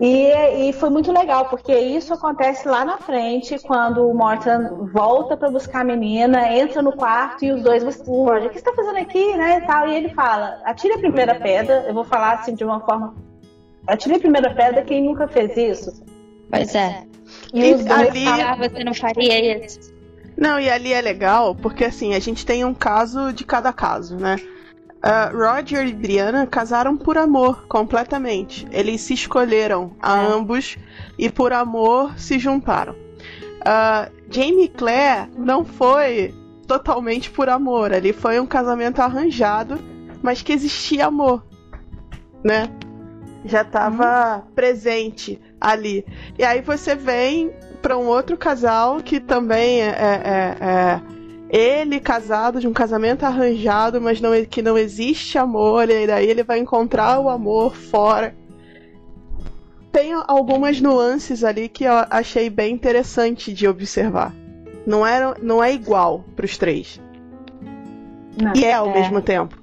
[0.01, 5.35] E, e foi muito legal, porque isso acontece lá na frente, quando o Morton volta
[5.35, 8.59] para buscar a menina, entra no quarto e os dois, o Roger, o que você
[8.59, 12.05] está fazendo aqui, né, e tal, e ele fala, atire a primeira pedra, eu vou
[12.05, 13.13] falar assim de uma forma,
[13.85, 16.01] atire a primeira pedra, quem nunca fez isso?
[16.49, 17.03] Pois é.
[17.53, 18.25] E, e os dois ali...
[18.25, 19.93] falam, ah, você não faria isso.
[20.37, 24.15] Não, e ali é legal porque assim, a gente tem um caso de cada caso,
[24.17, 24.37] né?
[24.99, 28.67] Uh, Roger e Brianna casaram por amor, completamente.
[28.71, 30.25] Eles se escolheram a é.
[30.27, 30.77] ambos
[31.17, 32.93] e por amor se juntaram.
[32.93, 36.33] Uh, Jamie e Claire não foi
[36.67, 37.93] totalmente por amor.
[37.93, 39.79] Ali foi um casamento arranjado,
[40.21, 41.45] mas que existia amor,
[42.43, 42.69] né?
[43.45, 44.53] Já estava uhum.
[44.53, 46.05] presente ali.
[46.37, 51.01] E aí você vem para um outro casal que também é, é, é, é,
[51.49, 56.43] ele casado de um casamento arranjado, mas não, que não existe amor, e daí ele
[56.43, 58.35] vai encontrar o amor fora.
[59.91, 64.33] Tem algumas nuances ali que eu achei bem interessante de observar.
[64.85, 67.01] Não é, não é igual para os três.
[68.41, 68.93] Não, e é ao é.
[68.93, 69.58] mesmo tempo.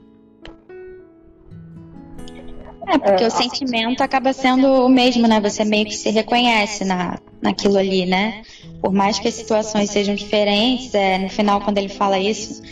[2.87, 3.27] É, porque é.
[3.27, 5.41] o sentimento acaba sendo o mesmo, né?
[5.41, 8.43] Você meio que se reconhece na, naquilo ali, né?
[8.81, 12.63] Por mais que as situações sejam diferentes, é, no final, quando ele fala isso,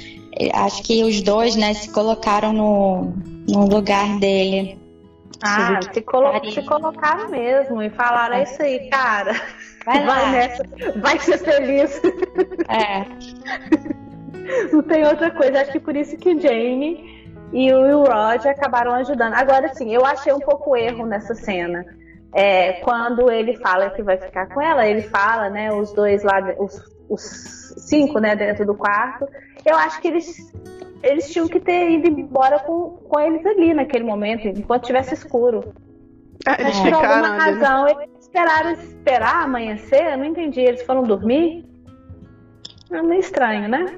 [0.52, 3.12] acho que os dois, né, se colocaram no,
[3.48, 4.78] no lugar dele.
[5.42, 9.32] Ah, se, colo se colocaram mesmo e falaram, é isso aí, cara.
[9.84, 10.64] Vai, vai nessa,
[10.96, 12.00] vai ser feliz.
[12.68, 13.04] É.
[14.72, 15.60] Não tem outra coisa.
[15.60, 17.23] Acho que por isso que o Jamie
[17.54, 19.32] e o Will Roger acabaram ajudando.
[19.34, 21.86] Agora, sim, eu achei um pouco erro nessa cena.
[22.34, 26.40] É, quando ele fala que vai ficar com ela, ele fala, né, os dois lá,
[26.58, 27.22] os, os
[27.78, 29.28] cinco, né, dentro do quarto.
[29.64, 30.52] Eu acho que eles,
[31.00, 35.72] eles tinham que ter ido embora com, com eles ali naquele momento, enquanto tivesse escuro.
[36.48, 37.60] É, eles Mas, por alguma ali, né?
[37.60, 37.92] razão, né?
[37.92, 40.60] eles esperaram esperar amanhecer, eu não entendi.
[40.60, 41.64] Eles foram dormir?
[42.90, 43.96] É meio estranho, né?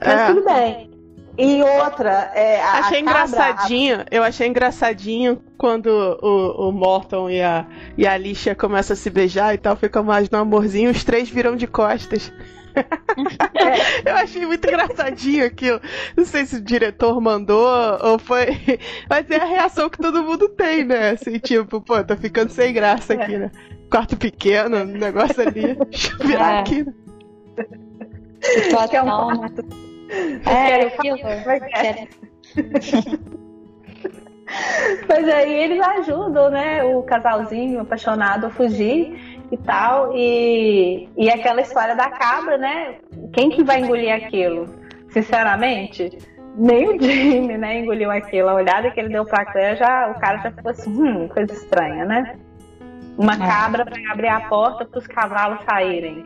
[0.00, 0.26] Mas é.
[0.28, 0.95] tudo bem.
[1.38, 4.06] E outra, é, a, achei a engraçadinho, a...
[4.10, 5.86] eu achei engraçadinho quando
[6.22, 10.02] o, o Morton e a, e a Alicia começam a se beijar e tal, fica
[10.02, 12.32] mais no amorzinho, os três viram de costas.
[12.76, 12.76] É.
[14.10, 15.80] eu achei muito engraçadinho aquilo.
[16.16, 17.66] Não sei se o diretor mandou
[18.02, 18.46] ou foi.
[19.08, 21.10] Mas é a reação que todo mundo tem, né?
[21.10, 23.38] Assim, tipo, pô, tá ficando sem graça aqui, é.
[23.38, 23.50] né?
[23.90, 25.74] Quarto pequeno, negócio ali.
[25.90, 26.60] Deixa eu virar é.
[26.60, 26.84] aqui.
[26.84, 26.94] Né?
[28.42, 29.48] Situação, né?
[30.46, 31.18] É, aquilo.
[35.08, 40.12] Mas aí eles ajudam, né, o casalzinho apaixonado a fugir e tal.
[40.16, 42.96] E, e aquela história da cabra, né?
[43.32, 44.68] Quem que vai engolir aquilo?
[45.10, 46.16] Sinceramente,
[46.56, 48.48] nem o Jimmy, né, engoliu aquilo.
[48.48, 51.52] A olhada que ele deu pra Claire, já, o cara já ficou assim, hum, coisa
[51.52, 52.36] estranha, né?
[53.18, 53.38] Uma é.
[53.38, 56.22] cabra para abrir a porta para os cavalos saírem.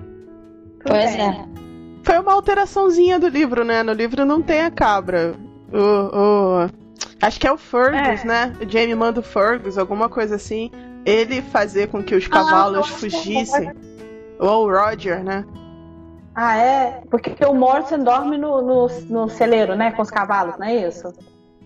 [0.81, 1.29] Tudo pois bem.
[1.57, 1.60] é.
[2.03, 3.83] Foi uma alteraçãozinha do livro, né?
[3.83, 5.35] No livro não tem a cabra.
[5.73, 6.71] O, o...
[7.21, 8.25] Acho que é o Fergus, é.
[8.25, 8.57] né?
[8.61, 10.71] O Jamie manda o Fergus, alguma coisa assim.
[11.05, 13.73] Ele fazer com que os ah, cavalos ah, fugissem.
[14.39, 15.45] Ou o Roger, né?
[16.35, 17.03] Ah, é?
[17.11, 19.91] Porque o Morton dorme no, no, no, celeiro, né?
[19.93, 21.13] Com os cavalos, não é isso?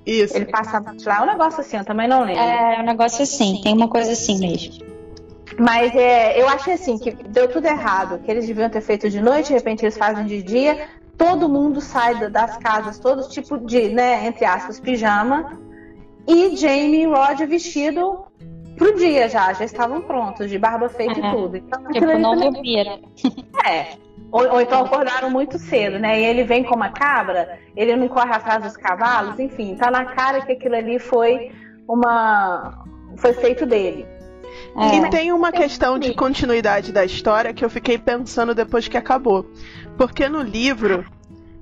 [0.04, 0.36] Isso.
[0.36, 2.42] Ele passa lá, é um negócio assim, eu também não lembro.
[2.42, 4.84] É, é um negócio assim, tem uma coisa assim mesmo.
[5.58, 9.20] Mas é, eu achei assim que deu tudo errado, que eles deviam ter feito de
[9.20, 13.88] noite, de repente eles fazem de dia, todo mundo sai das casas, todo tipo de,
[13.88, 15.58] né, entre aspas, pijama,
[16.26, 18.24] e Jamie e Roger vestido
[18.76, 21.28] pro dia já, já estavam prontos, de barba feita uhum.
[21.28, 21.56] e tudo.
[21.56, 23.00] Então, tipo, não dormiram.
[23.64, 23.96] É.
[24.32, 26.20] Ou, ou, então acordaram muito cedo, né?
[26.20, 30.06] E ele vem com uma cabra, ele não corre atrás dos cavalos, enfim, tá na
[30.06, 31.52] cara que aquilo ali foi
[31.88, 32.84] uma.
[33.16, 34.06] foi feito dele.
[34.76, 34.96] É.
[34.96, 39.46] E tem uma questão de continuidade da história que eu fiquei pensando depois que acabou.
[39.96, 41.04] Porque no livro,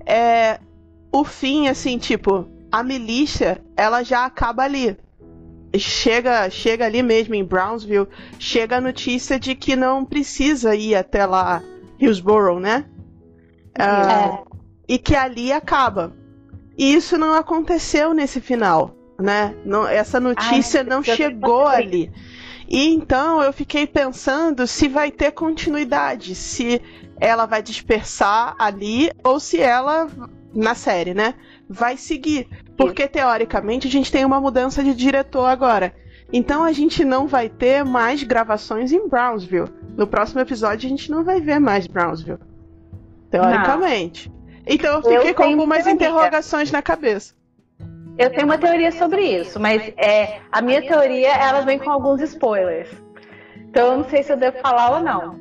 [0.07, 0.59] é,
[1.13, 4.97] o fim, assim, tipo, a milícia, ela já acaba ali.
[5.77, 11.25] Chega, chega ali mesmo em Brownsville, chega a notícia de que não precisa ir até
[11.25, 11.63] lá,
[11.99, 12.85] Hillsborough, né?
[13.79, 16.13] Uh, e que ali acaba.
[16.77, 19.55] E isso não aconteceu nesse final, né?
[19.65, 22.11] Não, essa notícia Ai, não chegou ali.
[22.73, 26.81] E então eu fiquei pensando se vai ter continuidade, se
[27.21, 30.09] ela vai dispersar ali ou se ela
[30.55, 31.35] na série, né?
[31.69, 35.95] Vai seguir, porque teoricamente a gente tem uma mudança de diretor agora.
[36.33, 39.69] Então a gente não vai ter mais gravações em Brownsville.
[39.95, 42.39] No próximo episódio a gente não vai ver mais Brownsville.
[43.31, 44.31] Teoricamente.
[44.31, 44.63] Não.
[44.67, 47.35] Então eu fiquei eu com algumas interrogações na cabeça.
[48.19, 52.21] Eu tenho uma teoria sobre isso, mas é, a minha teoria ela vem com alguns
[52.21, 52.89] spoilers.
[53.57, 55.39] Então eu não sei se eu devo falar ou não.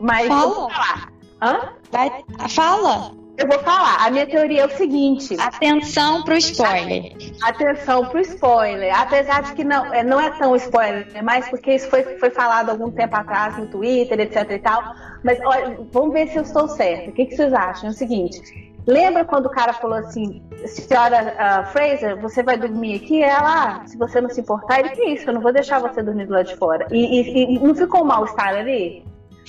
[0.00, 0.42] Mas fala.
[0.42, 1.12] eu vou falar.
[1.42, 1.72] Hã?
[1.90, 3.20] Vai, fala.
[3.36, 4.06] Eu vou falar.
[4.06, 5.34] A minha teoria é o seguinte.
[5.38, 7.12] Atenção pro spoiler.
[7.42, 8.98] Atenção pro spoiler.
[8.98, 12.30] Apesar de que não, é, não é tão spoiler, é mais porque isso foi, foi
[12.30, 14.82] falado algum tempo atrás no Twitter, etc e tal.
[15.22, 17.10] Mas olha, vamos ver se eu estou certa.
[17.10, 17.88] O que, que vocês acham?
[17.88, 18.69] É o seguinte.
[18.90, 23.22] Lembra quando o cara falou assim, senhora uh, Fraser, você vai dormir aqui?
[23.22, 26.02] Ela, ah, se você não se importar, ele que isso, eu não vou deixar você
[26.02, 26.88] dormir do lado de fora.
[26.90, 29.04] E, e, e não ficou mal estar ali?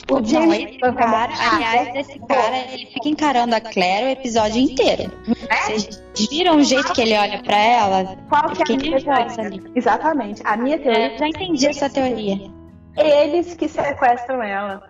[0.10, 4.62] O James não, esse cara, aliás, esse cara, ele fica encarando a Claire o episódio
[4.62, 5.12] inteiro.
[5.50, 5.56] É?
[5.56, 8.18] Vocês viram o jeito que ele olha pra ela?
[8.30, 9.64] Qual que é a minha teoria?
[9.76, 10.42] Exatamente.
[10.46, 11.14] A minha teoria.
[11.14, 12.38] É, já entendi essa teoria.
[12.98, 14.88] Eles que sequestram ela.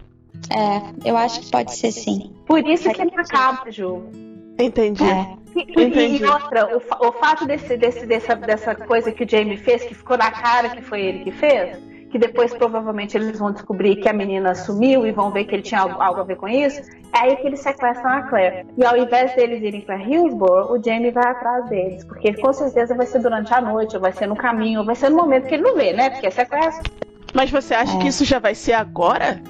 [0.49, 2.33] É, eu acho que pode ser sim.
[2.45, 4.30] Por isso que não acaba o jogo.
[4.59, 5.03] Entendi.
[5.03, 5.41] É.
[5.55, 6.23] E, Entendi.
[6.23, 9.93] e outra, o, o fato desse, desse, dessa, dessa coisa que o Jamie fez, que
[9.93, 11.77] ficou na cara que foi ele que fez,
[12.11, 15.63] que depois provavelmente eles vão descobrir que a menina sumiu e vão ver que ele
[15.63, 16.81] tinha algo, algo a ver com isso,
[17.13, 18.67] é aí que eles sequestram a Claire.
[18.77, 22.95] E ao invés deles irem para Hillsborough, o Jamie vai atrás deles, porque com certeza
[22.95, 25.47] vai ser durante a noite, ou vai ser no caminho, ou vai ser no momento
[25.47, 26.09] que ele não vê, né?
[26.09, 26.91] Porque é sequestro.
[27.33, 27.99] Mas você acha é.
[28.01, 29.41] que isso já vai ser agora?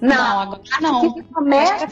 [0.00, 1.22] Não, agora não.
[1.32, 1.86] Começa...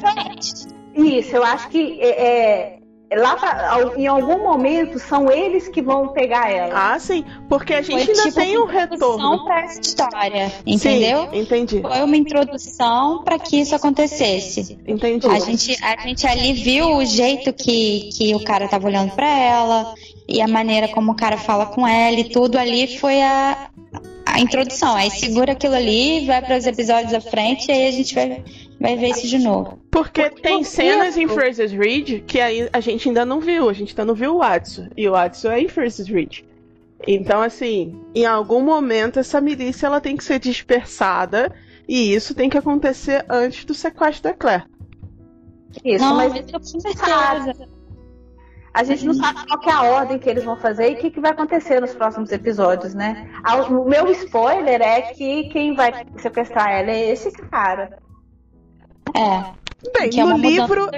[0.95, 2.79] Isso, eu acho que é, é
[3.17, 6.95] lá pra, em algum momento são eles que vão pegar ela.
[6.95, 11.29] Ah, sim, porque a gente Foi, ainda tipo, tem um retorno para essa história, entendeu?
[11.31, 11.81] Sim, entendi.
[11.81, 14.79] Foi uma introdução para que isso acontecesse.
[14.87, 15.27] Entendi.
[15.27, 19.29] A gente, a gente ali viu o jeito que, que o cara tava olhando para
[19.29, 19.95] ela
[20.29, 23.71] e a maneira como o cara fala com ela e tudo ali foi a,
[24.25, 24.95] a introdução.
[24.95, 28.43] Aí segura aquilo ali, vai para os episódios à frente e aí a gente vai
[28.81, 29.79] vai ver isso de novo.
[29.91, 33.69] Porque tem cenas em Fraser's Ridge que aí a gente ainda não viu.
[33.69, 34.89] A gente ainda não viu o Watson.
[34.97, 36.45] E o Watson é em Fraser's Ridge.
[37.07, 41.53] Então, assim, em algum momento essa milícia ela tem que ser dispersada.
[41.87, 44.65] E isso tem que acontecer antes do sequestro da Claire.
[45.85, 47.69] Isso, não, mas eu com certeza.
[48.75, 51.11] A gente não sabe qual é a ordem que eles vão fazer e o que,
[51.13, 53.31] que vai acontecer nos próximos episódios, né?
[53.71, 57.97] O meu spoiler é que quem vai sequestrar ela é esse cara.
[59.15, 59.45] É.
[59.97, 60.91] Bem, é no livro.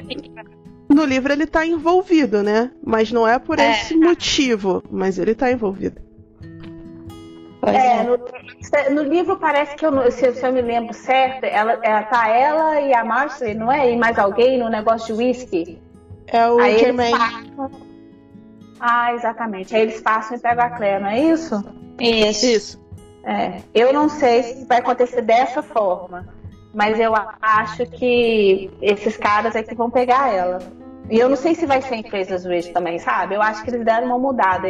[0.88, 2.70] No livro ele tá envolvido, né?
[2.82, 3.72] Mas não é por é.
[3.72, 4.82] esse motivo.
[4.90, 6.00] Mas ele tá envolvido.
[7.62, 12.04] É, no, no, livro parece que eu, se, se, eu me lembro certo, ela, ela
[12.04, 13.90] tá ela e a Marcy, não é?
[13.90, 15.85] E mais alguém no negócio de whisky.
[16.28, 17.18] É o Jermaine.
[18.80, 19.74] Ah, exatamente.
[19.74, 21.64] Aí eles passam e pegam a Claire, não é isso?
[22.00, 22.46] Isso.
[22.46, 22.86] Isso.
[23.24, 26.28] É, eu não sei se vai acontecer dessa forma.
[26.72, 30.58] Mas eu acho que esses caras é que vão pegar ela.
[31.08, 33.34] E eu não sei se vai ser em Fraser's Ridge também, sabe?
[33.34, 34.68] Eu acho que eles deram uma mudada.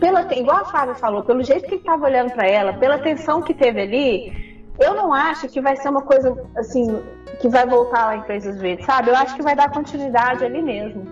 [0.00, 3.40] Pela, igual a Flávia falou, pelo jeito que ele estava olhando para ela, pela tensão
[3.42, 4.45] que teve ali,
[4.78, 7.02] eu não acho que vai ser uma coisa assim
[7.40, 9.10] que vai voltar lá em Fraser's Ridge, sabe?
[9.10, 11.06] Eu acho que vai dar continuidade ali mesmo.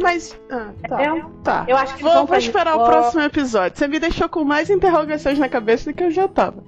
[0.00, 0.38] Mas.
[0.50, 1.02] Ah, tá.
[1.02, 1.64] Eu, tá.
[1.68, 3.76] eu acho que vou, vou esperar o próximo episódio.
[3.76, 6.62] Você me deixou com mais interrogações na cabeça do que eu já tava.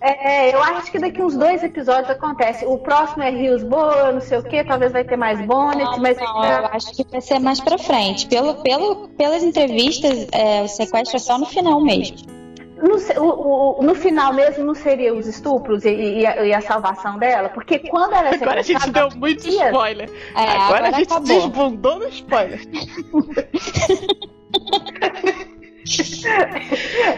[0.00, 2.64] É, eu acho que daqui uns dois episódios acontece.
[2.64, 6.16] O próximo é Hillsborough, não sei o que, talvez vai ter mais Bonnet, mas.
[6.18, 8.26] Não, eu acho que vai ser mais pra frente.
[8.28, 12.37] Pelo, pelo, pelas entrevistas, é, o sequestro é só no final mesmo.
[12.80, 16.60] No, o, o, no final mesmo não seria os estupros e, e, a, e, a,
[16.60, 17.48] salvação dela?
[17.48, 20.10] Porque quando ela é Agora a gente deu muito dias, spoiler.
[20.34, 21.26] É, agora, agora, a gente acabou.
[21.26, 22.60] desbundou no spoiler.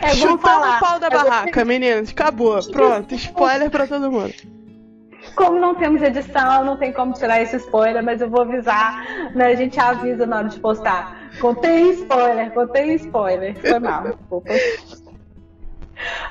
[0.03, 2.11] É Chutando o pau da barraca, meninas.
[2.11, 2.61] Acabou.
[2.71, 3.15] Pronto.
[3.15, 4.33] Spoiler pra todo mundo.
[5.35, 9.33] Como não temos edição, não tem como tirar esse spoiler, mas eu vou avisar.
[9.35, 9.47] Né?
[9.47, 11.31] A gente avisa na hora de postar.
[11.41, 13.61] Contém spoiler, contém spoiler.
[13.61, 14.51] Foi mal, desculpa.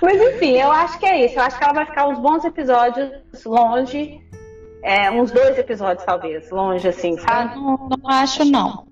[0.02, 1.38] Mas enfim, eu acho que é isso.
[1.38, 3.12] Eu acho que ela vai ficar uns bons episódios
[3.46, 4.20] longe
[4.84, 7.56] É, uns dois episódios, talvez, longe, assim, Ah, sabe?
[7.56, 8.88] não, não acho não.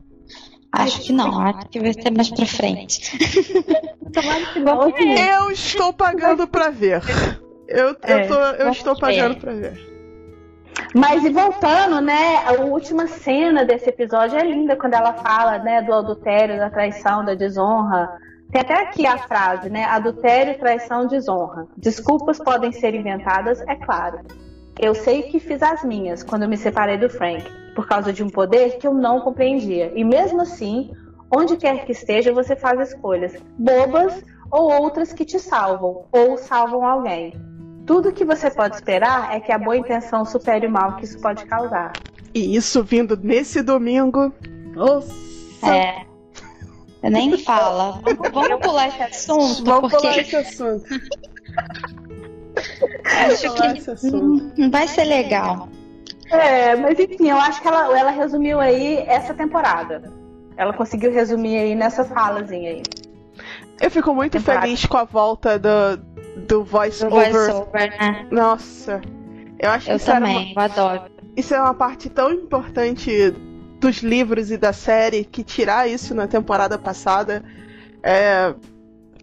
[0.72, 3.18] Acho que não, acho que vai ser mais pra frente.
[5.18, 7.02] Eu estou pagando pra ver.
[7.68, 9.02] Eu, eu, É, tô, eu estou ver.
[9.02, 9.88] pagando pra ver.
[10.94, 12.38] Mas e voltando, né?
[12.46, 17.26] A última cena desse episódio é linda quando ela fala, né, do adultério, da traição,
[17.26, 18.10] da desonra.
[18.52, 19.84] Tem até aqui a frase, né?
[19.86, 21.68] Adultério, traição, desonra.
[21.78, 24.20] Desculpas podem ser inventadas, é claro.
[24.80, 27.43] Eu sei que fiz as minhas quando eu me separei do Frank,
[27.76, 29.91] por causa de um poder que eu não compreendia.
[29.95, 30.91] E mesmo assim,
[31.36, 36.86] onde quer que esteja, você faz escolhas bobas ou outras que te salvam, ou salvam
[36.86, 37.34] alguém.
[37.86, 41.20] Tudo que você pode esperar é que a boa intenção supere o mal que isso
[41.20, 41.93] pode causar.
[42.34, 44.32] E isso vindo nesse domingo.
[44.74, 45.12] Nossa.
[45.64, 46.07] É.
[47.04, 48.02] Nem fala.
[48.04, 50.86] Vamos, vamos pular esse assunto, Vamos porque falar esse assunto.
[53.06, 54.52] acho que assunto.
[54.58, 55.70] não vai ser legal.
[56.30, 60.12] É, mas enfim, eu acho que ela, ela resumiu aí essa temporada.
[60.58, 62.84] Ela conseguiu resumir aí nessa falazinha aí.
[63.80, 64.62] Eu fico muito Temporada.
[64.66, 65.98] feliz com a volta do,
[66.48, 67.32] do voice Do over.
[67.32, 68.28] voiceover, né?
[68.32, 69.00] Nossa.
[69.60, 71.02] Eu acho que Eu isso, era uma- também, eu adoro.
[71.36, 73.34] isso é uma parte tão importante
[73.80, 77.44] dos livros e da série que tirar isso na temporada passada
[78.04, 78.54] é,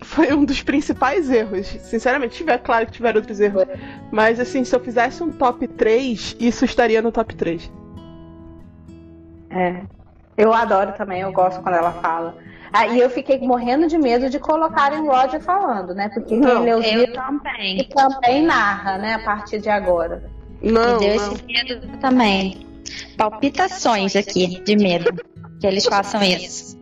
[0.03, 1.67] foi um dos principais erros.
[1.67, 3.65] Sinceramente, tiver, claro que tiveram outros erros.
[4.13, 7.71] Mas assim, se eu fizesse um top 3, isso estaria no top 3.
[9.51, 9.83] É.
[10.37, 12.37] Eu adoro também, eu gosto quando ela fala.
[12.73, 16.09] Ah, e eu fiquei morrendo de medo de colocarem o Roger falando, né?
[16.09, 17.89] Porque quem Não, lê os Eu livros também.
[17.89, 19.15] também narra, né?
[19.15, 20.25] A partir de agora.
[20.61, 21.33] Não, Me deu não.
[21.35, 22.64] esse medo também.
[23.17, 25.13] Palpitações aqui de medo
[25.61, 26.79] que eles façam isso.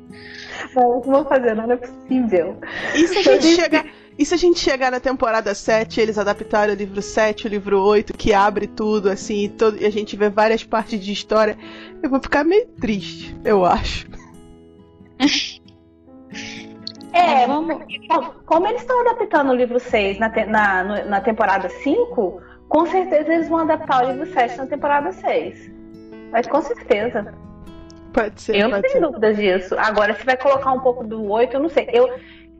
[0.75, 2.57] Não, não vou fazer, não é possível.
[2.95, 3.85] E se a gente chegar.
[4.19, 7.81] E se a gente chegar na temporada 7, eles adaptarem o livro 7, o livro
[7.83, 11.57] 8, que abre tudo, assim, e, todo- e a gente vê várias partes de história,
[12.03, 14.07] eu vou ficar meio triste, eu acho.
[17.15, 17.85] É, Mas vamos-
[18.47, 22.41] Como eles estão adaptando o livro 6 na, te- na, no- na temporada 5,
[22.71, 25.71] com certeza eles vão adaptar o livro 7 na temporada 6.
[26.33, 27.33] Mas com certeza.
[28.13, 29.01] Pode ser, Eu não tenho ser.
[29.01, 29.75] dúvidas disso.
[29.79, 31.89] Agora, se vai colocar um pouco do 8, eu não sei.
[31.93, 32.09] Eu,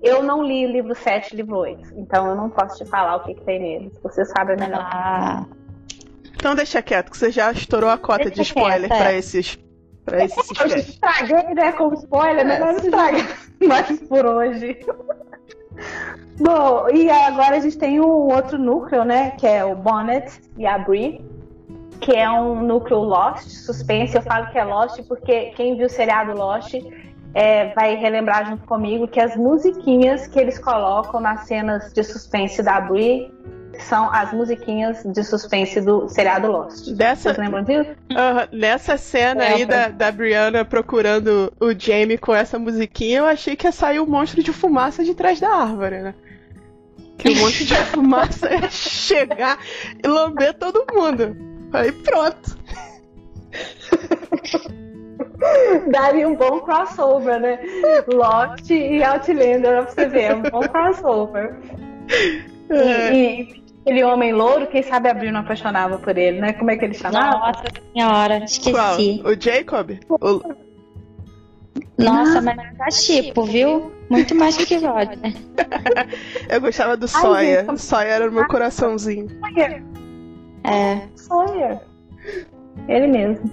[0.03, 1.95] eu não li livro 7 e livro 8.
[1.97, 3.99] Então eu não posso te falar o que, que tem neles.
[4.03, 4.81] Você sabe melhor.
[4.93, 5.45] Ah,
[6.35, 9.03] Então deixa quieto, que você já estourou a cota de Deixa spoiler quieto, é.
[9.03, 9.59] pra esses.
[10.05, 11.73] Pra esses Eu já estraguei, né?
[11.73, 12.57] Com spoiler, né?
[12.57, 13.25] É, Mas você estraguei
[13.69, 14.79] mais por hoje.
[16.41, 19.31] Bom, e agora a gente tem um outro núcleo, né?
[19.33, 21.25] Que é o Bonnet e a Brie,
[22.03, 24.17] que é um núcleo Lost, suspense.
[24.17, 26.75] Eu falo que é Lost porque quem viu o seriado Lost
[27.33, 32.61] é, vai relembrar junto comigo que as musiquinhas que eles colocam nas cenas de suspense
[32.63, 33.33] da Brie
[33.79, 36.91] são as musiquinhas de suspense do seriado Lost.
[36.91, 37.91] Dessa, Vocês lembram disso?
[38.53, 39.77] Nessa cena aí Lembro.
[39.77, 44.07] da, da Brianna procurando o Jamie com essa musiquinha, eu achei que ia sair um
[44.07, 46.15] monstro de fumaça de trás da árvore, né?
[47.17, 49.57] Que o monstro de fumaça ia chegar
[50.05, 51.52] e lamber todo mundo.
[51.73, 52.57] Aí pronto.
[55.91, 57.59] Daria um bom crossover, né?
[58.13, 61.57] Lost e Outlander, pra você ver, é um bom crossover.
[62.71, 63.13] É.
[63.13, 66.53] E, e aquele homem louro, quem sabe a não apaixonava por ele, né?
[66.53, 67.39] Como é que ele chamava?
[67.39, 68.45] nossa senhora, Qual?
[68.45, 69.23] esqueci.
[69.25, 69.91] O Jacob?
[70.09, 70.55] O-
[71.99, 73.93] Nossa, mas tá tipo, viu?
[74.09, 75.19] Muito mais que Roger.
[76.49, 77.57] Eu gostava do Ai, Sawyer.
[77.57, 79.27] gente, como- Sawyer era o meu coraçãozinho.
[79.41, 79.83] Sawyer.
[80.65, 81.01] É.
[81.17, 81.81] Sawyer.
[82.89, 83.51] Ele mesmo.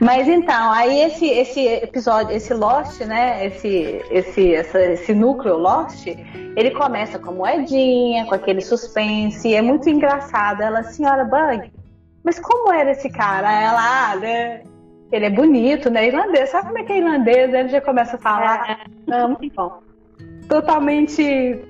[0.00, 3.46] Mas então, aí esse, esse episódio, esse Lost, né?
[3.46, 9.62] Esse, esse, essa- esse núcleo Lost, ele começa com moedinha, com aquele suspense, e é
[9.62, 10.60] muito engraçado.
[10.60, 11.72] Ela, senhora Bug,
[12.22, 13.50] mas como era esse cara?
[13.50, 14.62] Ela, ah, né?
[15.10, 16.06] Ele é bonito, né?
[16.06, 17.52] Irlandês, sabe como é que é irlandês?
[17.54, 18.80] Ele já começa a falar.
[19.06, 19.80] Não, muito bom.
[20.48, 21.64] Totalmente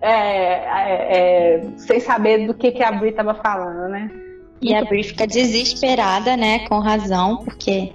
[0.00, 4.10] é, é, é, sem saber do que, que a Brie tava falando, né?
[4.62, 6.66] E a Brie fica desesperada, né?
[6.68, 7.92] Com razão, porque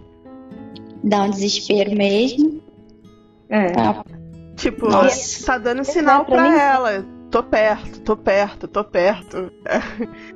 [1.04, 2.62] dá um desespero mesmo.
[3.50, 3.68] É.
[3.78, 4.04] Ah,
[4.56, 5.46] Tipo, Nossa.
[5.46, 7.06] tá dando sinal é, pra pra mim- ela.
[7.30, 9.52] Tô perto, tô perto, tô perto.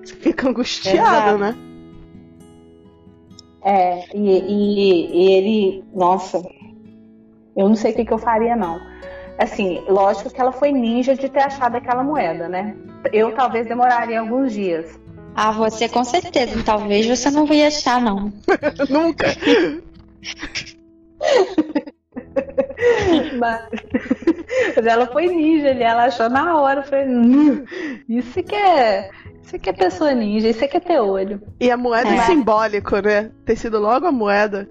[0.04, 1.38] Você fica angustiado, Exato.
[1.38, 1.56] né?
[3.64, 6.38] É, e, e- e ele, nossa,
[7.56, 8.80] eu não sei o que, que eu faria, não.
[9.40, 12.76] Assim, lógico que ela foi ninja de ter achado aquela moeda, né?
[13.14, 15.00] Eu talvez demoraria alguns dias.
[15.34, 16.62] Ah, você com certeza.
[16.66, 18.34] Talvez você não ia achar, não.
[18.90, 19.28] Nunca.
[23.40, 23.62] Mas,
[24.76, 26.84] Mas ela foi ninja ali, ela achou na hora.
[26.84, 27.64] Foi, hum,
[28.10, 29.10] isso que é.
[29.42, 31.42] Isso que é pessoa ninja, isso que é ter olho.
[31.62, 33.32] E a moeda é, é simbólico, né?
[33.46, 34.70] Ter sido logo a moeda.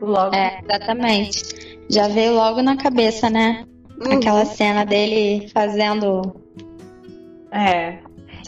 [0.00, 0.34] Logo.
[0.34, 1.69] É, exatamente.
[1.90, 3.64] Já veio logo na cabeça, né?
[4.00, 4.12] Uhum.
[4.12, 6.22] Aquela cena dele fazendo.
[7.52, 7.98] É.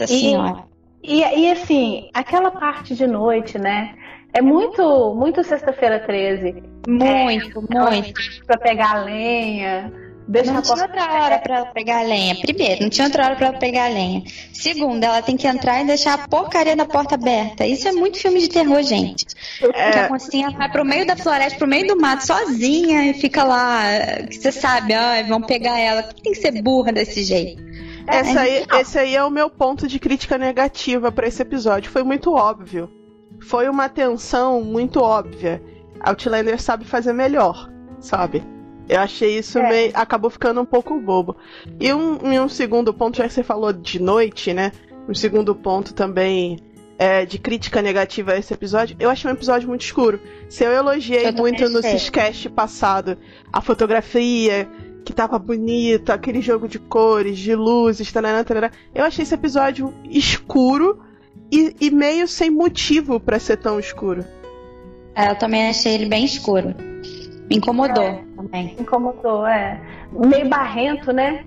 [0.05, 0.63] Senhora.
[1.03, 3.93] E, e assim, aquela parte de noite, né?
[4.33, 6.63] É muito, muito sexta-feira 13.
[6.87, 8.13] Muito, é, muito.
[8.47, 9.91] Pra pegar lenha.
[10.27, 12.35] Deixa não tinha outra hora para ela pegar a lenha.
[12.35, 14.23] Primeiro, não tinha outra hora para ela pegar a lenha.
[14.53, 17.65] Segundo, ela tem que entrar e deixar a porcaria da porta aberta.
[17.65, 19.25] Isso é muito filme de terror, gente.
[19.73, 19.91] É...
[19.91, 23.43] Que a mocinha vai pro meio da floresta, pro meio do mato, sozinha, e fica
[23.43, 23.81] lá.
[24.29, 26.03] Que você sabe, ah, vão pegar ela.
[26.03, 27.61] Tem que ser burra desse jeito.
[28.07, 31.91] Essa aí, esse aí é o meu ponto de crítica negativa para esse episódio.
[31.91, 32.89] Foi muito óbvio.
[33.41, 35.61] Foi uma tensão muito óbvia.
[35.99, 37.69] Outlander sabe fazer melhor,
[37.99, 38.43] sabe?
[38.87, 39.69] Eu achei isso é.
[39.69, 39.91] meio.
[39.93, 41.35] acabou ficando um pouco bobo.
[41.79, 44.71] E um, um segundo ponto, já que você falou de noite, né?
[45.07, 46.59] Um segundo ponto também
[46.97, 50.19] é, de crítica negativa a esse episódio, eu achei um episódio muito escuro.
[50.49, 53.17] Se eu elogiei eu muito no Ciscast passado
[53.51, 54.69] a fotografia,
[55.03, 59.93] que tava bonita, aquele jogo de cores, de luzes, tarará, tarará, eu achei esse episódio
[60.09, 61.03] escuro
[61.51, 64.25] e, e meio sem motivo para ser tão escuro.
[65.15, 66.73] É, eu também achei ele bem escuro.
[67.49, 68.75] Me incomodou é, também.
[68.79, 69.81] Incomodou, é.
[70.11, 71.45] Meio barrento, né?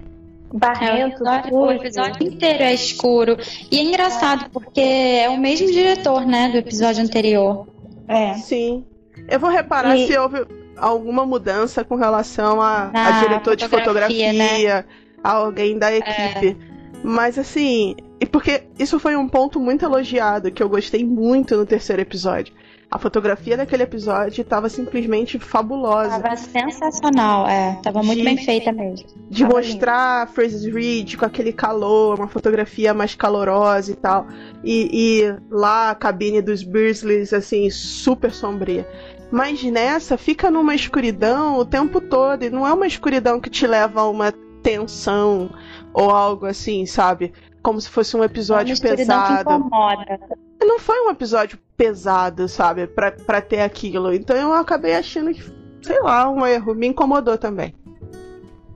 [0.53, 3.36] Barrento, é, o, episódio, o episódio inteiro é escuro.
[3.70, 7.66] E é engraçado, porque é o mesmo diretor, né, do episódio anterior.
[8.07, 8.34] É.
[8.34, 8.84] Sim.
[9.28, 10.07] Eu vou reparar e...
[10.07, 14.84] se houve alguma mudança com relação a, a diretor de fotografia, né?
[15.24, 16.49] a alguém da equipe.
[16.49, 16.57] É.
[17.03, 21.66] Mas assim, e porque isso foi um ponto muito elogiado, que eu gostei muito no
[21.66, 22.55] terceiro episódio.
[22.89, 26.20] A fotografia daquele episódio estava simplesmente fabulosa.
[26.20, 27.78] Tava sensacional, é.
[27.82, 29.09] Tava muito de, bem feita mesmo.
[29.28, 30.28] De tava mostrar.
[30.28, 34.26] Francis Reed com aquele calor, uma fotografia mais calorosa e tal.
[34.62, 38.89] E, e lá a cabine dos Bearsleys, assim, super sombria.
[39.32, 42.45] Mas nessa fica numa escuridão o tempo todo.
[42.45, 44.32] E não é uma escuridão que te leva a uma
[44.62, 45.51] tensão
[45.93, 47.32] ou algo assim, sabe?
[47.67, 49.35] Como se fosse um episódio é pesado.
[49.35, 50.21] Que incomoda
[50.64, 52.87] não foi um episódio pesado, sabe?
[52.87, 54.14] Pra, pra ter aquilo.
[54.14, 55.43] Então eu acabei achando que,
[55.83, 56.77] sei lá, um erro.
[56.77, 57.75] Me incomodou também.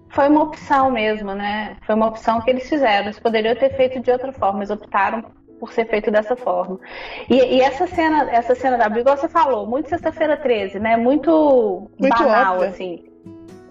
[0.09, 1.77] Foi uma opção mesmo, né?
[1.87, 3.07] Foi uma opção que eles fizeram.
[3.07, 5.25] Eles poderiam ter feito de outra forma, eles optaram
[5.61, 6.81] por ser feito dessa forma.
[7.29, 10.97] E, e essa cena, essa cena da briga, você falou, muito sexta-feira 13, né?
[10.97, 12.71] Muito, muito banal, óbvio.
[12.71, 13.05] assim.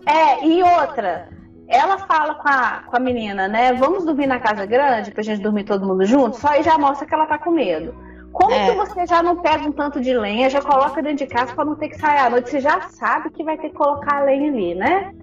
[0.05, 1.27] É, e outra,
[1.69, 3.73] ela fala com a, com a menina, né?
[3.73, 7.05] Vamos dormir na casa grande pra gente dormir todo mundo junto, só aí já mostra
[7.07, 7.93] que ela tá com medo.
[8.31, 8.69] Como é.
[8.69, 11.65] que você já não pega um tanto de lenha, já coloca dentro de casa para
[11.65, 12.49] não ter que sair à noite?
[12.49, 15.13] Você já sabe que vai ter que colocar a lenha ali, né?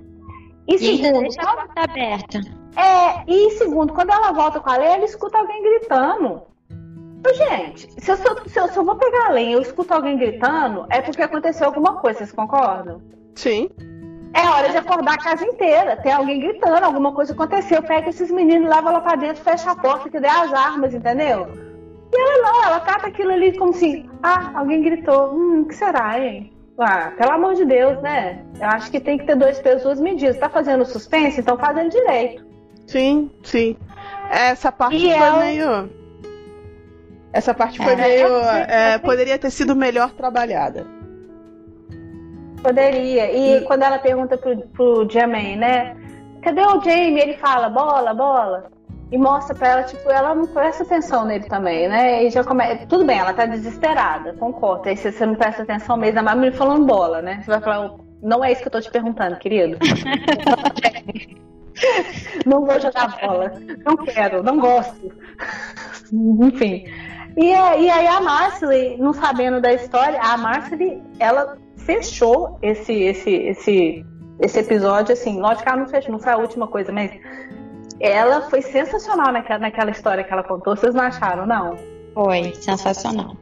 [0.69, 2.41] E segundo, deixa a porta aberta.
[2.77, 6.43] É, e segundo, quando ela volta com a lenha, ela escuta alguém gritando.
[7.35, 10.17] Gente, se eu, se, eu, se eu vou pegar a lenha e eu escuto alguém
[10.17, 13.03] gritando, é porque aconteceu alguma coisa, vocês concordam?
[13.35, 13.69] Sim.
[14.37, 15.97] É hora de acordar a casa inteira.
[15.97, 17.83] Tem alguém gritando, alguma coisa aconteceu.
[17.83, 21.49] Pega esses meninos, leva lá pra dentro, fecha a porta, que dê as armas, entendeu?
[22.13, 25.75] E ela não, ela cata aquilo ali como assim, ah, alguém gritou, hum, o que
[25.75, 26.53] será, hein?
[26.79, 28.45] Ah, pelo amor de Deus, né?
[28.61, 30.37] Eu acho que tem que ter dois pesos, duas medidas.
[30.37, 32.45] Tá fazendo suspense, então fazendo direito.
[32.87, 33.77] Sim, sim.
[34.31, 35.39] Essa parte e foi ela...
[35.39, 35.91] meio.
[37.33, 38.37] Essa parte foi é, meio.
[38.69, 40.87] É, poderia ter sido melhor trabalhada.
[42.63, 43.31] Poderia.
[43.31, 43.61] E, e...
[43.63, 45.97] quando ela pergunta pro, pro Jamie, né?
[46.43, 47.21] Cadê o Jamie?
[47.21, 48.77] Ele fala, bola, bola
[49.11, 52.25] e mostra pra ela, tipo, ela não presta atenção nele também, né?
[52.25, 52.65] E já come...
[52.87, 54.89] Tudo bem, ela tá desesperada, concordo.
[54.89, 57.41] Aí você não presta atenção mesmo, mas me falando bola, né?
[57.41, 59.79] Você vai falar, não é isso que eu tô te perguntando, querido.
[62.45, 63.53] não vou jogar bola.
[63.85, 65.13] Não quero, não gosto.
[66.13, 66.85] Enfim.
[67.37, 73.31] E, e aí a Marcely, não sabendo da história, a Marcely, ela fechou esse, esse,
[73.31, 74.07] esse,
[74.41, 77.13] esse episódio, assim, lógico que ela não fechou, não foi a última coisa, mas
[78.01, 80.77] ela foi sensacional naquela, naquela história que ela contou.
[80.77, 81.79] Vocês não acharam, não?
[82.13, 83.37] Foi, sensacional.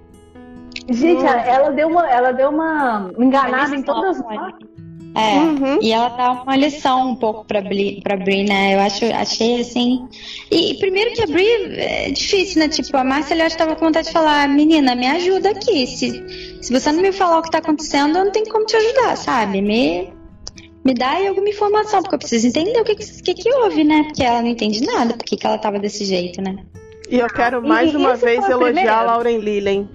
[0.91, 4.74] Gente, ela, ela deu uma, ela deu uma enganada em todas as.
[5.17, 5.79] É, uhum.
[5.81, 8.75] e ela dá uma lição um pouco pra Bri, pra Bri né?
[8.75, 10.09] Eu acho, achei assim.
[10.51, 11.47] E primeiro que a Bri
[11.77, 12.69] é difícil, né?
[12.69, 15.87] Tipo, a Márcia aliás estava com vontade de falar, menina, me ajuda aqui.
[15.87, 18.77] Se, se você não me falar o que tá acontecendo, eu não tenho como te
[18.77, 19.63] ajudar, sabe?
[19.63, 20.13] Me,
[20.85, 24.03] me dá aí alguma informação, porque eu preciso entender o que, que, que houve, né?
[24.05, 26.57] Porque ela não entende nada, porque que ela tava desse jeito, né?
[27.09, 29.89] E eu quero mais e, uma vez elogiar a Lauren Lillen.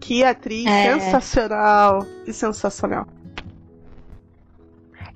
[0.00, 0.98] Que atriz é.
[0.98, 2.04] sensacional.
[2.24, 3.06] Que sensacional.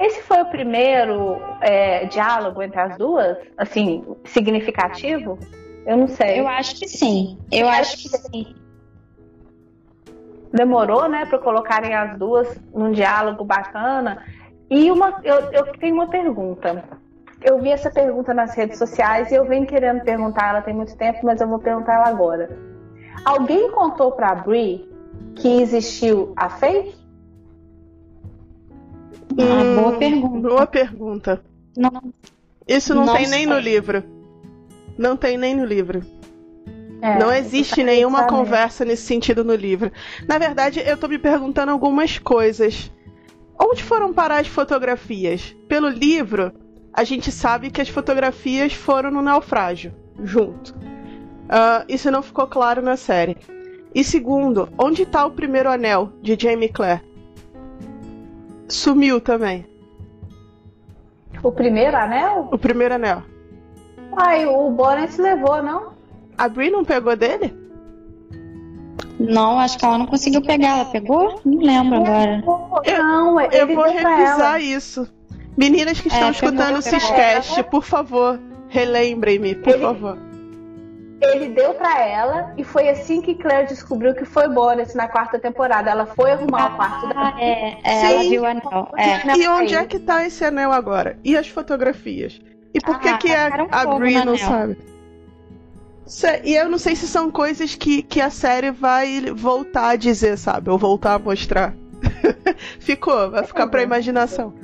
[0.01, 3.37] Esse foi o primeiro é, diálogo entre as duas?
[3.57, 5.39] Assim, significativo?
[5.85, 6.39] Eu não sei.
[6.39, 7.37] Eu acho que sim.
[7.51, 8.55] Eu, Eu acho que sim.
[10.53, 14.23] Demorou, né, para colocarem as duas num diálogo bacana.
[14.71, 16.85] E uma, eu, eu tenho uma pergunta.
[17.43, 20.97] Eu vi essa pergunta nas redes sociais e eu venho querendo perguntar ela tem muito
[20.97, 22.51] tempo, mas eu vou perguntar ela agora.
[23.25, 24.89] Alguém contou para a Brie
[25.37, 26.49] que existiu a
[29.39, 29.49] Faith?
[29.49, 30.49] Hum, boa pergunta.
[30.49, 31.45] Boa pergunta.
[31.77, 32.13] Não.
[32.67, 34.03] Isso não, não tem nem no livro.
[34.99, 36.03] Não tem nem no livro.
[37.01, 39.93] É, não existe nenhuma conversa nesse sentido no livro.
[40.27, 42.91] Na verdade, eu tô me perguntando algumas coisas.
[43.61, 45.55] Onde foram parar as fotografias?
[45.69, 46.53] Pelo livro,
[46.93, 50.75] a gente sabe que as fotografias foram no naufrágio, junto.
[50.75, 53.37] Uh, isso não ficou claro na série.
[53.95, 57.08] E segundo, onde tá o primeiro anel de Jamie Clare?
[58.69, 59.67] Sumiu também.
[61.43, 62.49] O primeiro anel?
[62.53, 63.23] O primeiro anel.
[64.17, 65.93] Ai, o Bonnet levou, não?
[66.37, 67.55] A Brie não pegou dele?
[69.19, 70.79] Não, acho que ela não conseguiu pegar.
[70.79, 71.41] Ela pegou?
[71.45, 72.43] Não lembro agora.
[72.85, 75.09] Eu, não, eu vou revisar isso.
[75.57, 78.39] Meninas que estão é, escutando o Ciscast, por favor,
[78.69, 80.19] relembrem-me, por ele, favor.
[81.21, 85.39] Ele deu para ela e foi assim que Claire descobriu que foi Boris na quarta
[85.39, 85.91] temporada.
[85.91, 87.41] Ela foi arrumar ah, o quarto dela.
[87.41, 88.89] É, é ela viu o anel.
[88.97, 89.37] É.
[89.37, 91.19] E onde é que tá esse anel agora?
[91.25, 92.41] E as fotografias?
[92.73, 94.79] E por que, ah, que a, um a Brie não sabe?
[96.45, 100.39] E eu não sei se são coisas que, que a série vai voltar a dizer,
[100.39, 100.71] sabe?
[100.71, 101.75] Ou voltar a mostrar.
[102.79, 104.55] Ficou, vai ficar pra imaginação.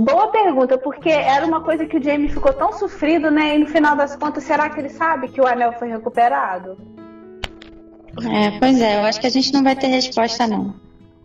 [0.00, 3.54] Boa pergunta, porque era uma coisa que o Jamie ficou tão sofrido, né?
[3.54, 6.78] E no final das contas, será que ele sabe que o anel foi recuperado?
[8.18, 10.74] É, pois é, eu acho que a gente não vai ter resposta, não.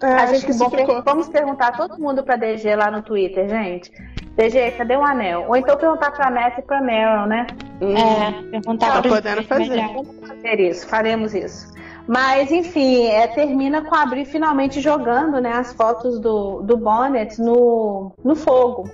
[0.03, 0.69] É, a gente bom,
[1.05, 3.91] vamos perguntar todo mundo pra DG lá no Twitter, gente.
[4.35, 5.45] DG, cadê o anel?
[5.47, 7.47] Ou então perguntar pra Nessa e pra Meryl, né?
[7.81, 9.87] É, perguntar tá podendo fazer.
[9.87, 11.73] Vamos fazer isso, faremos isso.
[12.07, 17.41] Mas, enfim, é, termina com a Abril finalmente jogando né, as fotos do, do Bonnet
[17.41, 18.89] no, no fogo.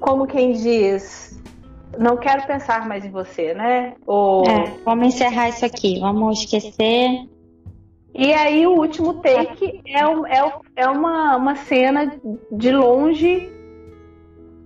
[0.00, 1.40] Como quem diz,
[1.98, 3.94] não quero pensar mais em você, né?
[4.06, 4.44] Ou...
[4.44, 7.26] É, vamos encerrar isso aqui, vamos esquecer.
[8.14, 12.12] E aí o último take é, é, é uma, uma cena
[12.50, 13.50] de longe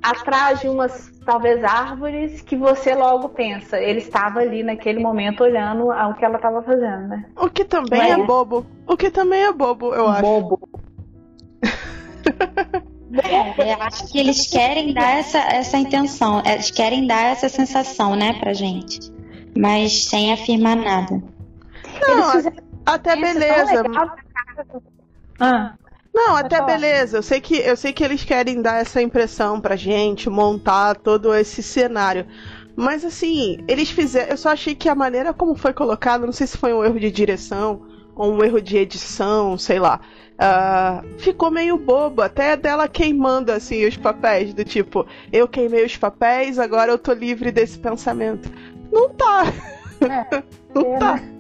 [0.05, 5.91] atrás de umas talvez árvores que você logo pensa, ele estava ali naquele momento olhando
[5.91, 7.25] ao que ela estava fazendo, né?
[7.35, 8.11] O que também é?
[8.11, 8.27] é?
[8.27, 8.67] bobo.
[8.87, 10.23] O que também é bobo, eu acho.
[10.23, 10.69] Bobo.
[13.23, 18.17] É, eu acho que eles querem dar essa, essa intenção, eles querem dar essa sensação,
[18.17, 18.99] né, pra gente.
[19.57, 21.23] Mas sem afirmar nada.
[22.09, 22.53] Não,
[22.85, 23.85] até beleza.
[25.39, 25.75] Ah.
[26.15, 27.19] Não, até beleza.
[27.19, 31.35] Eu sei que eu sei que eles querem dar essa impressão pra gente, montar todo
[31.35, 32.25] esse cenário.
[32.77, 34.31] Mas assim, eles fizeram.
[34.31, 37.01] Eu só achei que a maneira como foi colocado, não sei se foi um erro
[37.01, 37.83] de direção
[38.15, 40.01] ou um erro de edição, sei lá.
[40.35, 45.97] Uh, ficou meio bobo, até dela queimando assim os papéis, do tipo, eu queimei os
[45.97, 48.51] papéis, agora eu tô livre desse pensamento.
[48.93, 49.45] Não tá.
[50.01, 50.43] É,
[50.75, 51.34] não é, tá.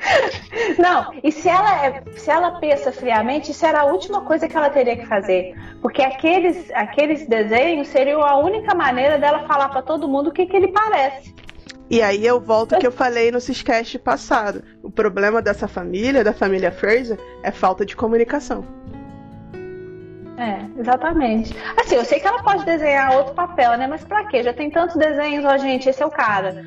[0.78, 4.56] Não, e se ela, é, se ela pensa friamente, isso era a última coisa que
[4.56, 5.54] ela teria que fazer.
[5.80, 10.46] Porque aqueles, aqueles desenhos seriam a única maneira dela falar para todo mundo o que,
[10.46, 11.34] que ele parece.
[11.90, 14.62] E aí eu volto que eu falei no Ciscast passado.
[14.82, 18.64] O problema dessa família, da família Fraser, é falta de comunicação.
[20.38, 21.54] É, exatamente.
[21.76, 23.86] Assim, eu sei que ela pode desenhar outro papel, né?
[23.86, 24.42] Mas pra quê?
[24.42, 26.64] Já tem tantos desenhos, ó, gente, esse é o cara.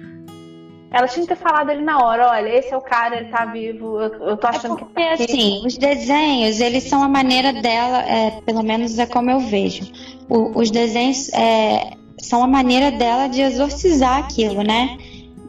[0.94, 3.46] Ela tinha que ter falado ali na hora, olha, esse é o cara, ele tá
[3.46, 7.10] vivo, eu, eu tô achando é porque, que tá assim, os desenhos, eles são a
[7.10, 9.92] maneira dela, é, pelo menos é como eu vejo.
[10.30, 14.96] O, os desenhos é, são a maneira dela de exorcizar aquilo, né?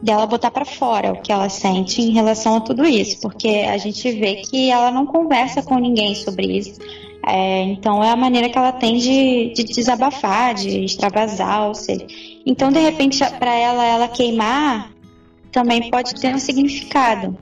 [0.01, 3.77] Dela botar para fora o que ela sente em relação a tudo isso, porque a
[3.77, 6.79] gente vê que ela não conversa com ninguém sobre isso.
[7.27, 12.05] É, então é a maneira que ela tem de, de desabafar, de extravasar, ou seja.
[12.43, 14.94] Então, de repente, para ela, ela queimar
[15.55, 17.37] também pode ter um significado.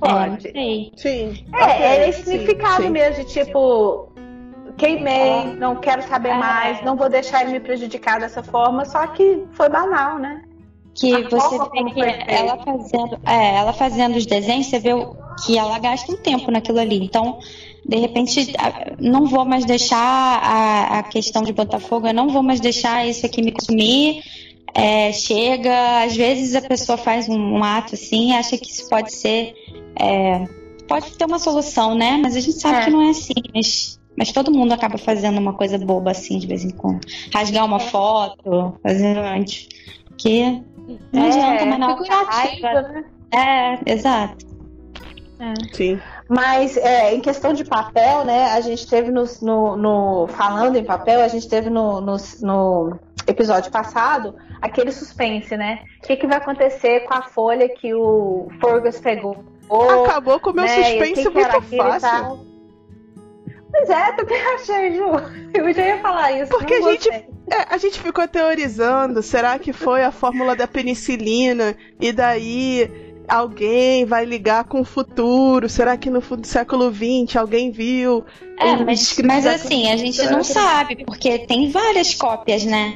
[0.00, 0.48] Pode.
[0.48, 1.44] É, sim.
[1.52, 2.88] É, okay, é esse significado sim.
[2.88, 4.08] mesmo, de tipo,
[4.78, 6.34] queimei, não quero saber é.
[6.38, 10.42] mais, não vou deixar ele me prejudicar dessa forma, só que foi banal, né?
[10.94, 12.00] Que a você vê que
[12.32, 14.92] ela fazendo, é, ela fazendo os desenhos, você vê
[15.44, 17.04] que ela gasta um tempo naquilo ali.
[17.04, 17.38] Então,
[17.84, 18.54] de repente,
[18.98, 23.26] não vou mais deixar a, a questão de Botafogo, eu não vou mais deixar isso
[23.26, 24.22] aqui me consumir
[24.74, 29.14] é, chega, às vezes a pessoa faz um, um ato assim, acha que isso pode
[29.14, 29.54] ser.
[29.96, 30.44] É,
[30.88, 32.18] pode ter uma solução, né?
[32.22, 32.84] Mas a gente sabe é.
[32.84, 33.34] que não é assim.
[33.54, 37.00] Mas Mas todo mundo acaba fazendo uma coisa boba assim de vez em quando.
[37.32, 39.68] Rasgar uma foto, fazer antes.
[40.16, 40.62] Que
[41.12, 43.04] não é, adianta mais na figurativa, né?
[43.34, 44.52] É, exato.
[45.72, 45.98] Sim.
[46.28, 48.46] Mas é, em questão de papel, né?
[48.52, 52.98] A gente teve no, no, no falando em papel, a gente teve no, no, no,
[53.26, 55.80] episódio passado aquele suspense, né?
[56.02, 59.44] O que, que vai acontecer com a folha que o Fergus pegou?
[60.04, 60.84] Acabou com o meu né?
[60.84, 62.52] suspense que muito fácil.
[63.72, 65.04] Pois é, também achei, Ju.
[65.54, 66.50] Eu já ia falar isso.
[66.50, 67.26] Porque a gente, é,
[67.70, 71.74] a gente ficou teorizando, será que foi a fórmula da penicilina?
[71.98, 72.90] E daí
[73.26, 75.68] alguém vai ligar com o futuro?
[75.68, 78.24] Será que no século XX alguém viu?
[78.58, 82.94] É, mas, mas assim, a gente não sabe, porque tem várias cópias, né?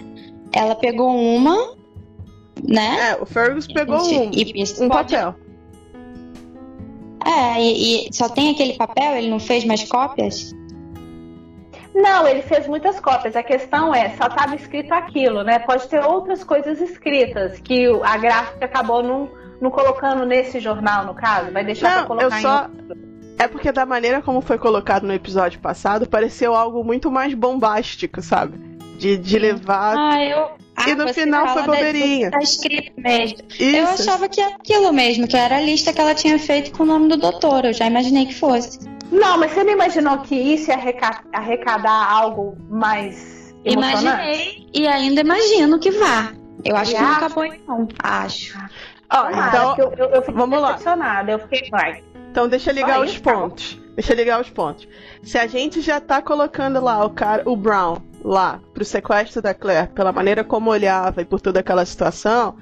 [0.53, 1.77] Ela pegou uma,
[2.63, 3.11] né?
[3.11, 5.35] É, o Fergus pegou gente, um, um papel.
[7.25, 9.17] É, e, e, só tem aquele papel?
[9.17, 10.55] Ele não fez mais cópias?
[11.93, 13.35] Não, ele fez muitas cópias.
[13.35, 15.59] A questão é, só estava escrito aquilo, né?
[15.59, 19.29] Pode ter outras coisas escritas que a gráfica acabou não,
[19.61, 21.51] não colocando nesse jornal, no caso.
[21.51, 22.71] Vai deixar não, pra colocar eu só...
[23.39, 28.23] É porque da maneira como foi colocado no episódio passado, pareceu algo muito mais bombástico,
[28.23, 28.76] sabe?
[28.99, 29.95] De, de levar.
[29.97, 30.51] Ah, eu.
[30.87, 32.31] E no final foi bobeirinha.
[32.31, 33.39] Tá escrito mesmo.
[33.49, 33.77] Isso.
[33.77, 36.83] Eu achava que era aquilo mesmo, que era a lista que ela tinha feito com
[36.83, 37.65] o nome do doutor.
[37.65, 38.79] Eu já imaginei que fosse.
[39.11, 40.77] Não, mas você não imaginou que isso ia
[41.33, 43.37] arrecadar algo mais
[43.67, 46.33] Imaginei e ainda imagino que vá.
[46.65, 47.89] Eu acho que não acabou não.
[48.03, 48.57] Acho.
[49.13, 50.79] Ó, então, eu, eu, eu fiquei vamos lá.
[51.29, 52.03] Eu fiquei, vai.
[52.31, 53.81] Então deixa eu ligar os pontos.
[53.97, 54.87] Deixa eu ligar os pontos.
[55.23, 57.97] Se a gente já tá colocando lá o cara, o Brown,
[58.27, 62.57] lá, pro sequestro da Claire, pela maneira como olhava e por toda aquela situação,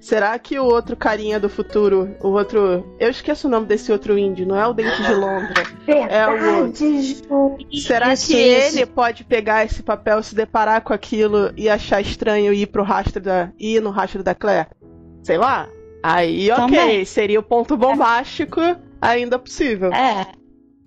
[0.00, 2.96] Será que o outro carinha do futuro, o outro.
[2.98, 5.62] Eu esqueço o nome desse outro índio, não é o Dente de Londra.
[5.86, 7.78] Verdade, é o outro.
[7.78, 12.66] Será que ele pode pegar esse papel, se deparar com aquilo e achar estranho ir
[12.68, 13.50] pro rastro da.
[13.58, 14.68] ir no rastro da Claire?
[15.22, 15.68] Sei lá.
[16.02, 17.04] Aí, ok, Também.
[17.04, 18.58] seria o ponto bombástico
[19.02, 19.92] ainda possível.
[19.92, 20.39] É.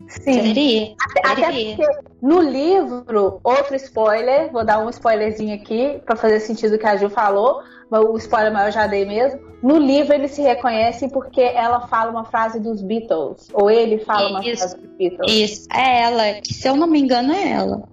[0.08, 0.34] Sim.
[0.34, 0.96] Seria.
[1.24, 1.76] Até, Seria.
[1.76, 6.96] porque no livro, outro spoiler, vou dar um spoilerzinho aqui para fazer sentido que a
[6.96, 9.40] Ju falou, mas o spoiler maior eu já dei mesmo.
[9.62, 14.30] No livro eles se reconhecem porque ela fala uma frase dos Beatles, ou ele fala
[14.30, 15.32] uma isso, frase dos Beatles.
[15.32, 17.84] Isso, é ela, que se eu não me engano é ela.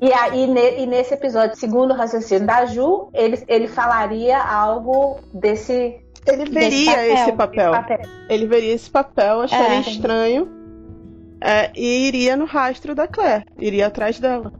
[0.00, 0.44] E aí,
[0.78, 6.00] e nesse episódio, segundo o raciocínio da Ju, ele, ele falaria algo desse.
[6.26, 7.70] Ele veria papel, esse papel.
[7.70, 8.00] papel.
[8.28, 9.80] Ele veria esse papel, acharia é.
[9.80, 10.55] estranho
[11.40, 14.52] é, e iria no rastro da Claire, iria atrás dela.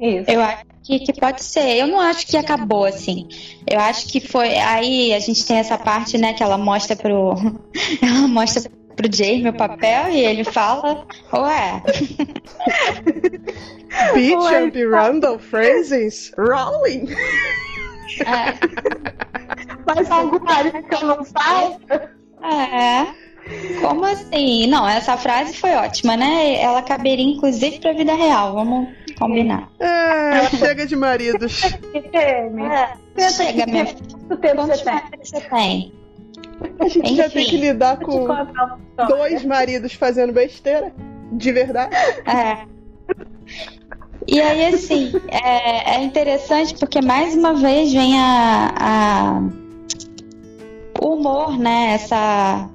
[0.00, 0.30] Isso.
[0.30, 1.76] Eu acho que, que, pode ser.
[1.76, 3.28] Eu não acho que acabou assim.
[3.66, 4.56] Eu acho que foi.
[4.56, 7.34] Aí a gente tem essa parte, né, que ela mostra pro.
[8.00, 11.82] ela mostra pro Jamie o papel e ele fala, ué.
[14.14, 17.08] Beecham e Randall Phrases Rolling.
[18.20, 18.54] É.
[19.86, 21.80] Mas alguma que eu não falo?
[22.42, 23.27] É.
[23.80, 24.66] Como assim?
[24.66, 26.60] Não, essa frase foi ótima, né?
[26.60, 28.88] Ela caberia inclusive pra vida real, vamos
[29.18, 29.70] combinar.
[29.78, 31.62] É, chega de maridos.
[32.12, 34.54] é, chega, minha filha.
[34.54, 35.92] Quantos maridos você tem?
[36.80, 37.16] A gente Enfim.
[37.16, 38.26] já tem que lidar com
[39.08, 40.92] dois maridos fazendo besteira?
[41.32, 41.94] De verdade?
[42.26, 42.66] É.
[44.26, 49.42] E aí, assim, é, é interessante porque mais uma vez vem a, a
[51.00, 51.92] o humor, né?
[51.94, 52.68] Essa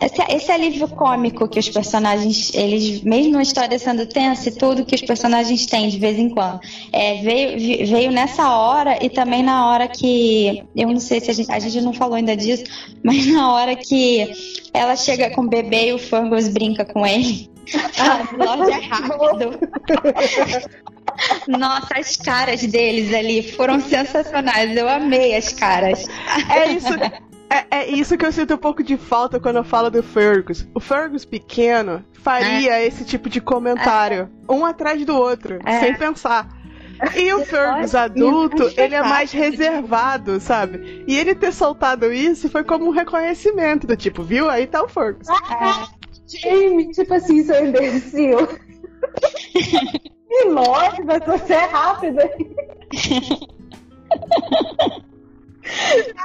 [0.00, 4.84] esse, esse alívio cômico que os personagens, eles, mesmo a história sendo tensa e tudo
[4.84, 6.58] que os personagens têm de vez em quando,
[6.92, 11.34] é, veio, veio nessa hora e também na hora que, eu não sei se a
[11.34, 12.64] gente, a gente não falou ainda disso,
[13.04, 14.32] mas na hora que
[14.72, 17.50] ela chega com o bebê e o Fungus brinca com ele.
[18.36, 19.60] Lorde é rápido.
[21.46, 24.76] Nossa, as caras deles ali foram sensacionais.
[24.76, 26.06] Eu amei as caras.
[26.48, 26.88] É isso.
[27.50, 30.68] É, é, isso que eu sinto um pouco de falta quando eu falo do Fergus.
[30.72, 32.86] O Fergus pequeno faria é.
[32.86, 34.52] esse tipo de comentário, é.
[34.52, 35.80] um atrás do outro, é.
[35.80, 36.48] sem pensar.
[37.16, 41.02] E o Fergus adulto, ele é mais reservado, sabe?
[41.08, 44.48] E ele ter soltado isso foi como um reconhecimento do tipo, viu?
[44.48, 45.26] Aí tá o Fergus.
[45.28, 45.88] Ah,
[46.28, 48.46] Jamie, tipo assim, seu imbecil.
[50.30, 52.20] e lógico, mas você é rápido.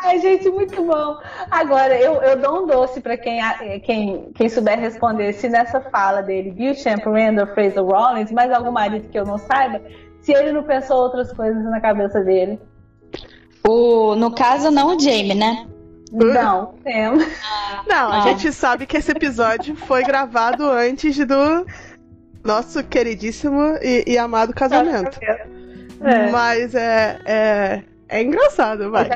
[0.04, 1.18] Ai, gente, muito bom.
[1.52, 3.42] Agora, eu, eu dou um doce para quem,
[3.82, 8.72] quem, quem souber responder se nessa fala dele, viu Champ Randall, Fraser Rollins, mais algum
[8.72, 9.82] marido que eu não saiba,
[10.22, 12.60] se ele não pensou outras coisas na cabeça dele.
[13.68, 15.68] O, no caso, não o Jamie, né?
[16.12, 17.26] Não, temos.
[17.88, 18.22] Não, a ah.
[18.22, 21.66] gente sabe que esse episódio foi gravado antes do
[22.44, 25.20] nosso queridíssimo e, e amado casamento.
[26.02, 26.30] É.
[26.30, 29.10] Mas é, é, é engraçado, vai.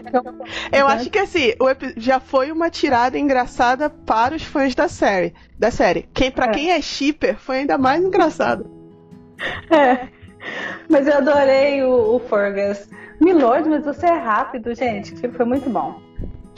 [0.72, 1.54] Eu acho que assim,
[1.98, 5.34] já foi uma tirada engraçada para os fãs da série.
[5.58, 6.10] Da série.
[6.14, 6.50] Quem, pra é.
[6.50, 8.70] quem é shipper, foi ainda mais engraçado.
[9.72, 10.10] É.
[10.90, 12.90] Mas eu adorei o, o Fergus.
[13.22, 15.16] Milord, mas você é rápido, gente.
[15.30, 16.02] Foi muito bom.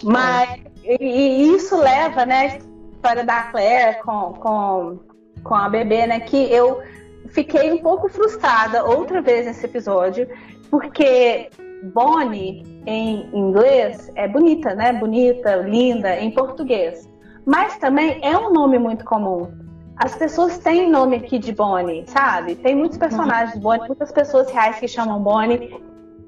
[0.03, 2.57] Mas e, e isso leva, né, a
[2.95, 4.99] história da Claire com, com,
[5.43, 6.19] com a bebê, né?
[6.19, 6.81] Que eu
[7.29, 10.27] fiquei um pouco frustrada outra vez nesse episódio,
[10.69, 11.49] porque
[11.83, 14.93] Bonnie em inglês é bonita, né?
[14.93, 17.09] Bonita, linda em português.
[17.45, 19.51] Mas também é um nome muito comum.
[19.97, 22.55] As pessoas têm nome aqui de Bonnie, sabe?
[22.55, 25.75] Tem muitos personagens de Bonnie, muitas pessoas reais que chamam Bonnie.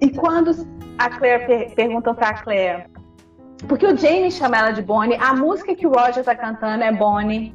[0.02, 0.52] E quando
[0.98, 2.86] a Claire per perguntou pra Claire,
[3.68, 6.92] porque o Jamie chama ela de Bonnie, a música que o Roger tá cantando é
[6.92, 7.54] Bonnie.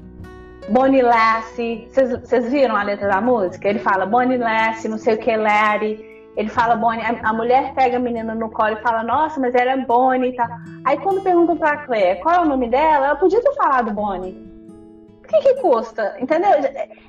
[0.70, 1.88] Bonnie Lassie.
[1.90, 3.68] Vocês viram a letra da música?
[3.68, 6.07] Ele fala Bonnie Lassie, não sei o que, Larry.
[6.38, 7.02] Ele fala Bonnie.
[7.02, 10.30] A, a, mulher pega a menina no colo e fala, nossa, mas ela é Bonnie
[10.30, 10.46] e tal.
[10.84, 14.46] Aí quando perguntam pra Claire qual é o nome dela, ela podia ter falado Bonnie.
[15.24, 16.16] O que, que custa?
[16.20, 16.50] Entendeu?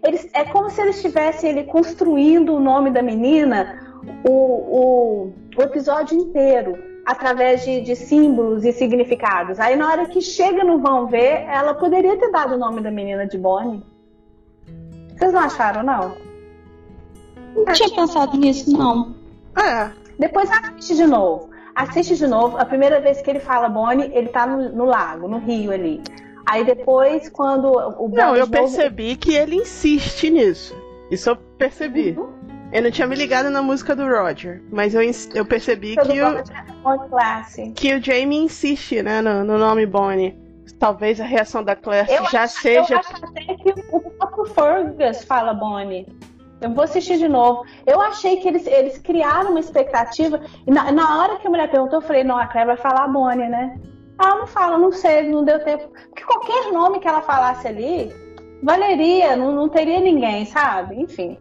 [0.04, 3.80] Eles, é como se eles estivessem ele construindo o nome da menina
[4.28, 6.76] o, o, o episódio inteiro
[7.06, 9.60] através de, de, símbolos e significados.
[9.60, 12.90] Aí na hora que chega no vão ver, ela poderia ter dado o nome da
[12.90, 13.84] menina de Bonnie.
[15.16, 16.16] Vocês não acharam, não?
[17.56, 19.19] Não tinha pensado nisso, não.
[19.58, 19.90] É.
[20.18, 21.50] Depois assiste de novo.
[21.76, 22.58] Assiste de novo.
[22.58, 26.02] A primeira vez que ele fala Bonnie, ele tá no, no lago, no rio ali.
[26.46, 28.18] Aí depois, quando o Bonnie.
[28.18, 30.76] Não, eu percebi que ele insiste nisso.
[31.10, 32.12] Isso eu percebi.
[32.18, 32.40] Uhum.
[32.72, 35.02] Eu não tinha me ligado na música do Roger, mas eu,
[35.34, 36.44] eu percebi que o, é
[37.76, 40.38] que o Jamie insiste né, no, no nome Bonnie.
[40.78, 42.94] Talvez a reação da Claire já acho, seja.
[42.94, 46.06] Eu acho até que o próprio Fergus fala Bonnie.
[46.62, 47.64] Eu vou assistir de novo.
[47.86, 50.42] Eu achei que eles, eles criaram uma expectativa.
[50.68, 53.08] E na, na hora que a mulher perguntou, eu falei: não, a Claire vai falar
[53.08, 53.80] Bonnie, né?
[54.22, 55.90] Ela não fala, não sei, não deu tempo.
[56.10, 58.12] Porque qualquer nome que ela falasse ali,
[58.62, 61.00] valeria, não, não teria ninguém, sabe?
[61.00, 61.38] Enfim.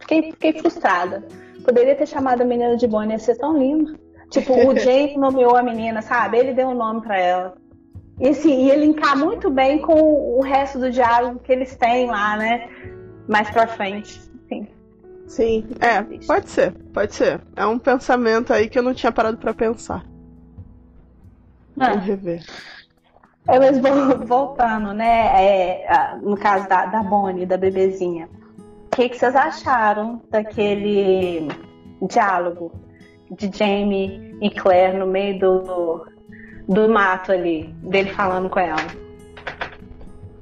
[0.00, 1.26] Fiquei, fiquei frustrada.
[1.64, 3.98] Poderia ter chamado a menina de Bonnie, ia ser tão lindo.
[4.30, 6.36] Tipo, o Jay nomeou a menina, sabe?
[6.36, 7.54] Ele deu um nome para ela.
[8.20, 12.36] E assim, ia linkar muito bem com o resto do diálogo que eles têm lá,
[12.36, 12.68] né?
[13.26, 14.25] Mais pra frente.
[15.26, 15.66] Sim.
[15.80, 17.40] É, pode ser, pode ser.
[17.54, 20.04] É um pensamento aí que eu não tinha parado para pensar.
[21.78, 21.90] É.
[21.90, 22.44] Vamos rever.
[23.48, 23.78] É, mas
[24.26, 25.84] voltando, né?
[25.84, 28.28] É, no caso da, da Bonnie, da bebezinha
[28.96, 31.48] que, que vocês acharam daquele
[32.00, 32.72] diálogo
[33.30, 36.06] de Jamie e Claire no meio do,
[36.66, 38.80] do mato ali, dele falando com ela?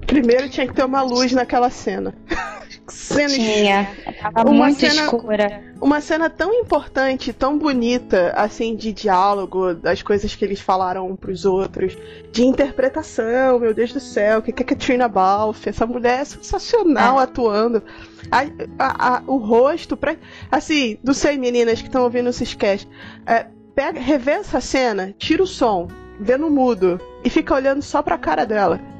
[0.07, 2.15] Primeiro tinha que ter uma luz naquela cena.
[2.89, 3.89] cena Tinha,
[4.21, 5.63] tava uma muito cena, escura.
[5.81, 11.17] Uma cena tão importante, tão bonita, assim, de diálogo, das coisas que eles falaram um
[11.17, 11.97] pros outros,
[12.31, 15.69] de interpretação, meu Deus do céu, o que, que é Katrina Balfe?
[15.69, 17.25] Essa mulher é sensacional é.
[17.25, 17.83] atuando.
[18.31, 18.43] A,
[18.79, 20.17] a, a, o rosto, pra,
[20.51, 22.85] assim, não sei, meninas que estão ouvindo esse sketch,
[23.27, 25.89] é, pega, revê essa cena, tira o som,
[26.21, 28.94] vê no mudo e fica olhando só pra cara dela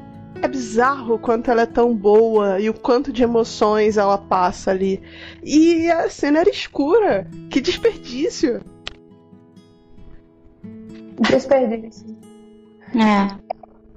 [0.45, 4.71] é bizarro o quanto ela é tão boa e o quanto de emoções ela passa
[4.71, 5.01] ali.
[5.43, 7.27] E a cena era escura.
[7.49, 8.61] Que desperdício.
[11.19, 12.15] Desperdício.
[12.93, 13.35] É.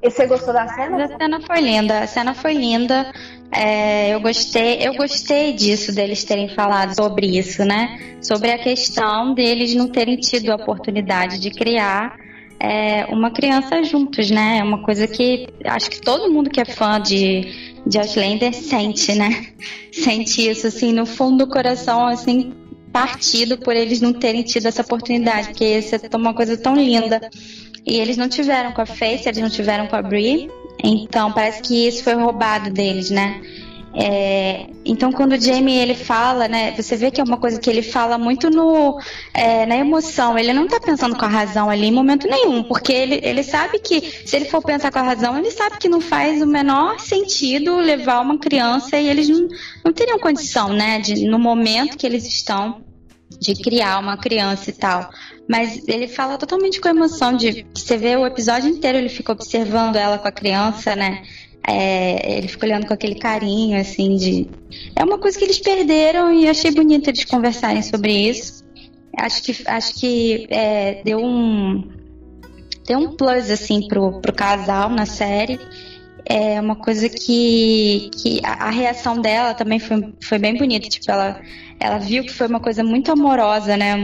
[0.02, 1.04] E você gostou da cena?
[1.04, 2.00] A cena foi linda.
[2.00, 3.12] A cena foi linda.
[3.52, 8.16] É, eu gostei, eu gostei disso deles terem falado sobre isso, né?
[8.20, 12.16] Sobre a questão deles não terem tido a oportunidade de criar
[12.60, 14.58] é, uma criança juntos, né?
[14.58, 19.14] É uma coisa que acho que todo mundo que é fã de, de Outlander sente,
[19.14, 19.46] né?
[19.92, 22.52] Sente isso, assim, no fundo do coração, assim,
[22.92, 27.20] partido por eles não terem tido essa oportunidade, porque isso é uma coisa tão linda.
[27.86, 30.50] E eles não tiveram com a Face, eles não tiveram com a Brie,
[30.82, 33.40] então parece que isso foi roubado deles, né?
[33.94, 37.68] É, então, quando o Jamie ele fala, né, você vê que é uma coisa que
[37.68, 39.00] ele fala muito no,
[39.32, 40.38] é, na emoção.
[40.38, 43.78] Ele não está pensando com a razão ali em momento nenhum, porque ele, ele sabe
[43.78, 47.00] que se ele for pensar com a razão, ele sabe que não faz o menor
[47.00, 49.48] sentido levar uma criança e eles não,
[49.84, 52.82] não teriam condição, né, de, no momento que eles estão,
[53.40, 55.10] de criar uma criança e tal.
[55.48, 59.96] Mas ele fala totalmente com emoção de você vê o episódio inteiro, ele fica observando
[59.96, 61.22] ela com a criança, né?
[61.70, 64.48] É, ele fica olhando com aquele carinho, assim, de.
[64.96, 68.64] É uma coisa que eles perderam e achei bonito eles conversarem sobre isso.
[69.14, 71.84] Acho que, acho que é, deu um.
[72.86, 75.60] Deu um plus, assim, pro, pro casal na série.
[76.24, 80.88] é uma coisa que, que a, a, reação dela também foi, foi bem bonita.
[80.88, 81.38] Tipo, ela,
[81.80, 83.94] ela viu que foi uma coisa muito amorosa, né?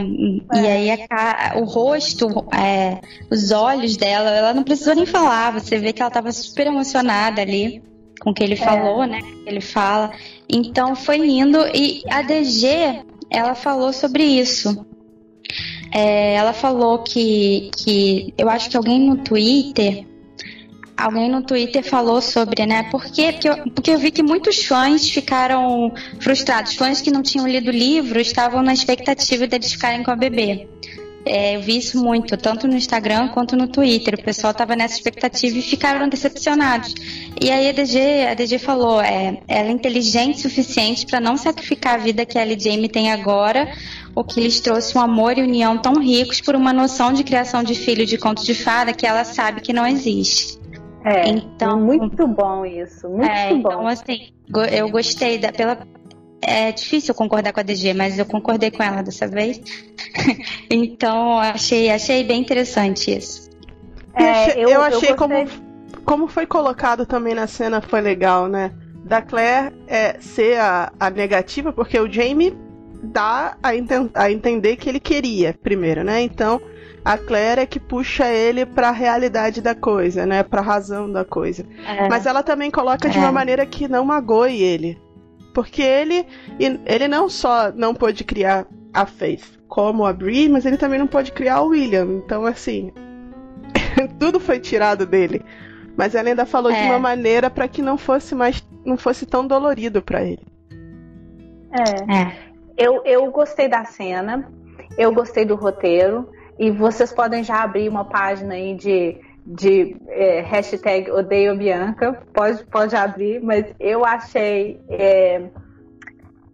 [0.53, 0.61] É.
[0.61, 2.99] E aí a, o rosto, é,
[3.29, 5.51] os olhos dela, ela não precisou nem falar.
[5.51, 7.83] Você vê que ela estava super emocionada ali
[8.21, 8.57] com o que ele é.
[8.57, 9.19] falou, né?
[9.45, 10.11] Ele fala.
[10.47, 11.59] Então foi lindo.
[11.73, 14.85] E a DG, ela falou sobre isso.
[15.91, 20.05] É, ela falou que, que eu acho que alguém no Twitter
[20.97, 22.83] alguém no Twitter falou sobre, né?
[22.89, 23.33] Por quê?
[23.33, 26.75] Porque eu, porque eu vi que muitos fãs ficaram frustrados.
[26.75, 30.67] Fãs que não tinham lido o livro estavam na expectativa deles ficarem com a bebê.
[31.27, 34.13] É, eu vi isso muito, tanto no Instagram quanto no Twitter.
[34.13, 36.93] O pessoal estava nessa expectativa e ficaram decepcionados.
[37.41, 41.35] E aí a DG, a DG falou, é, ela é inteligente o suficiente para não
[41.35, 43.67] sacrificar a vida que ela e Jamie agora,
[44.13, 47.63] o que lhes trouxe um amor e união tão ricos por uma noção de criação
[47.63, 50.59] de filho de conto de fada que ela sabe que não existe.
[51.05, 53.59] É, então, muito bom isso, muito é, bom.
[53.59, 54.29] Então, assim,
[54.71, 55.77] eu gostei da, pela,
[56.41, 59.61] é difícil concordar com a DG, mas eu concordei com ela dessa vez.
[60.67, 63.51] então, achei, achei bem interessante isso.
[64.15, 65.33] É, eu, eu, achei eu como,
[66.03, 68.71] como foi colocado também na cena foi legal, né?
[69.03, 72.57] Da Claire é, ser a, a negativa, porque o Jamie
[73.03, 73.69] dá a,
[74.15, 76.21] a entender que ele queria primeiro, né?
[76.21, 76.59] Então,
[77.05, 80.41] a Claire é que puxa ele para a realidade da coisa, né?
[80.41, 81.63] Para a razão da coisa.
[81.87, 82.09] É.
[82.09, 83.31] Mas ela também coloca de uma é.
[83.31, 84.99] maneira que não magoe ele.
[85.53, 86.25] Porque ele
[86.59, 91.05] ele não só não pôde criar a Faith como a Brie, mas ele também não
[91.05, 92.21] pode criar o William.
[92.25, 92.91] Então, assim,
[94.19, 95.45] tudo foi tirado dele.
[95.95, 96.81] Mas ela ainda falou é.
[96.81, 100.45] de uma maneira para que não fosse mais não fosse tão dolorido para ele.
[101.71, 102.21] É.
[102.21, 102.35] é.
[102.75, 104.51] Eu, eu gostei da cena,
[104.97, 106.27] eu gostei do roteiro.
[106.57, 112.21] E vocês podem já abrir uma página aí de, de é, hashtag Odeio Bianca.
[112.33, 115.49] Pode, pode abrir, mas eu achei é,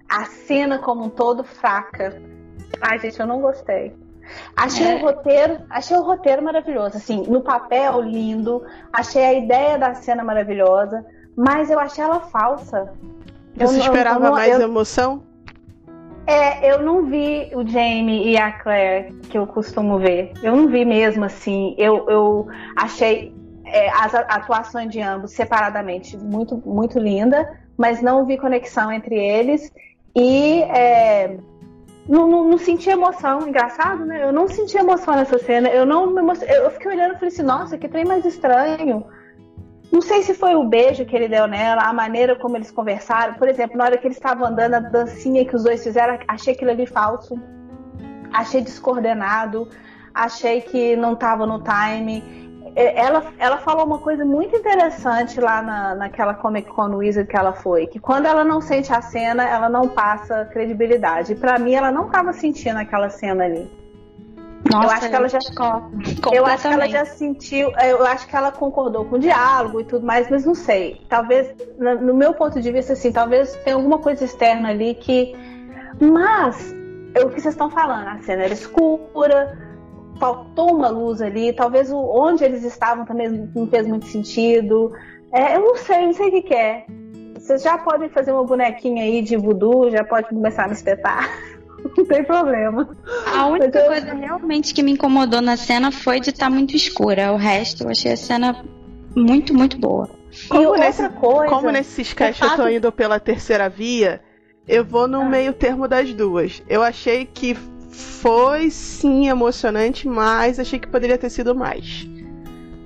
[0.09, 2.21] a cena como um todo fraca.
[2.81, 3.95] Ai, gente, eu não gostei.
[4.55, 4.95] Achei é.
[4.95, 10.23] o roteiro, achei o roteiro maravilhoso, assim, no papel lindo, achei a ideia da cena
[10.23, 12.93] maravilhosa, mas eu achei ela falsa.
[13.55, 15.23] Você eu, esperava eu, mais eu, emoção?
[16.31, 20.31] É, eu não vi o Jamie e a Claire que eu costumo ver.
[20.41, 21.75] Eu não vi mesmo assim.
[21.77, 28.37] Eu, eu achei é, as atuações de ambos separadamente muito, muito linda, mas não vi
[28.37, 29.73] conexão entre eles
[30.15, 31.35] e é,
[32.07, 33.45] não, não, não, senti emoção.
[33.45, 34.23] Engraçado, né?
[34.23, 35.67] Eu não senti emoção nessa cena.
[35.67, 39.05] Eu não me Eu fiquei olhando e falei assim, nossa, que trem mais estranho.
[39.91, 43.33] Não sei se foi o beijo que ele deu nela, a maneira como eles conversaram.
[43.33, 46.53] Por exemplo, na hora que eles estavam andando, a dancinha que os dois fizeram, achei
[46.53, 47.35] aquilo ali falso.
[48.31, 49.67] Achei descoordenado.
[50.13, 52.23] Achei que não estava no time.
[52.73, 57.35] É, ela, ela falou uma coisa muito interessante lá na, naquela Comic Con Wizard que
[57.35, 61.35] ela foi, que quando ela não sente a cena, ela não passa credibilidade.
[61.35, 63.80] Para mim, ela não estava sentindo aquela cena ali.
[64.69, 65.39] Nossa, eu acho que ela já
[66.33, 69.83] eu acho que ela já sentiu, eu acho que ela concordou com o diálogo e
[69.83, 71.01] tudo mais, mas não sei.
[71.09, 75.35] Talvez no meu ponto de vista assim, talvez tenha alguma coisa externa ali que
[75.99, 76.73] mas
[77.13, 79.57] é o que vocês estão falando, a cena era escura,
[80.19, 84.91] faltou uma luz ali, talvez onde eles estavam também não fez muito sentido.
[85.33, 86.85] É, eu não sei, não sei o que, que é.
[87.35, 91.27] Vocês já podem fazer uma bonequinha aí de voodoo, já pode começar a me espetar.
[91.97, 92.89] não tem problema.
[93.33, 93.87] A única eu...
[93.87, 97.31] coisa realmente que me incomodou na cena foi de estar tá muito escura.
[97.31, 98.63] O resto, eu achei a cena
[99.15, 100.09] muito, muito boa.
[100.47, 104.21] Como, nesse, coisa, como nesses sketch eu tô indo pela terceira via,
[104.67, 105.25] eu vou no ah.
[105.25, 106.63] meio termo das duas.
[106.69, 107.55] Eu achei que
[107.91, 112.07] foi sim emocionante, mas achei que poderia ter sido mais.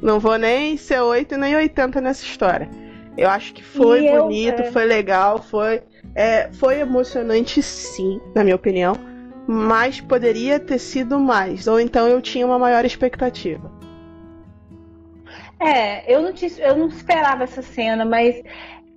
[0.01, 2.69] Não vou nem ser 8 nem 80 nessa história.
[3.17, 4.71] Eu acho que foi e bonito, eu, é...
[4.71, 5.81] foi legal, foi
[6.15, 8.95] é, foi emocionante, sim, na minha opinião,
[9.45, 13.69] mas poderia ter sido mais, ou então eu tinha uma maior expectativa.
[15.59, 18.41] É, eu não, te, eu não esperava essa cena, mas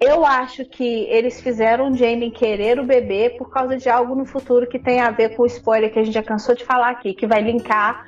[0.00, 4.24] eu acho que eles fizeram o Jamie querer o bebê por causa de algo no
[4.24, 6.90] futuro que tem a ver com o spoiler que a gente já cansou de falar
[6.90, 8.06] aqui, que vai linkar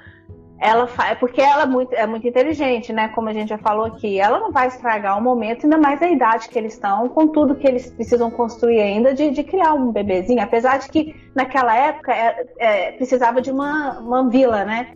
[0.61, 3.09] ela faz, porque ela é muito, é muito inteligente, né?
[3.09, 6.11] Como a gente já falou aqui, ela não vai estragar o momento, ainda mais a
[6.11, 9.91] idade que eles estão, com tudo que eles precisam construir ainda de, de criar um
[9.91, 10.43] bebezinho.
[10.43, 14.93] Apesar de que naquela época é, é, precisava de uma, uma vila, né?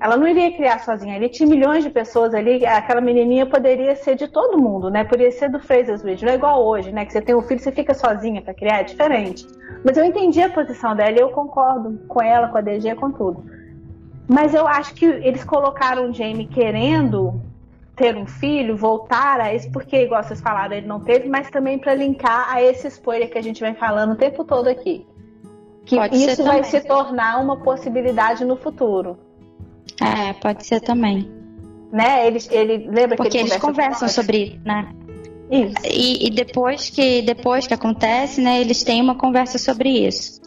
[0.00, 4.16] Ela não iria criar sozinha, ali tinha milhões de pessoas ali, aquela menininha poderia ser
[4.16, 5.04] de todo mundo, né?
[5.04, 7.06] Poderia ser do Fraser's Ridge, não é igual hoje, né?
[7.06, 9.46] Que você tem um filho, você fica sozinha para criar, é diferente.
[9.84, 13.12] Mas eu entendi a posição dela e eu concordo com ela, com a DG, com
[13.12, 13.44] tudo.
[14.28, 17.40] Mas eu acho que eles colocaram o Jamie querendo
[17.94, 21.78] ter um filho, voltar a isso, porque, igual vocês falaram, ele não teve, mas também
[21.78, 25.06] para linkar a esse spoiler que a gente vem falando o tempo todo aqui.
[25.84, 26.70] Que pode isso vai também.
[26.70, 29.18] se tornar uma possibilidade no futuro.
[30.00, 31.30] É, pode ser também.
[31.92, 32.26] Né?
[32.26, 34.88] Ele, ele lembra Porque que ele eles conversam sobre, né?
[35.50, 35.74] Isso.
[35.84, 40.40] E, e, depois que depois que acontece, né, eles têm uma conversa sobre isso.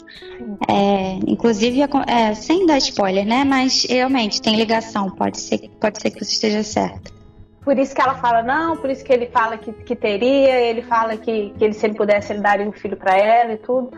[0.67, 3.43] É, inclusive, é, sem dar spoiler, né?
[3.43, 5.09] Mas realmente tem ligação.
[5.09, 7.17] Pode ser, pode ser que você esteja certo.
[7.63, 10.81] Por isso que ela fala não, por isso que ele fala que, que teria, ele
[10.81, 13.91] fala que, que ele, se ele pudesse, ele daria um filho para ela e tudo.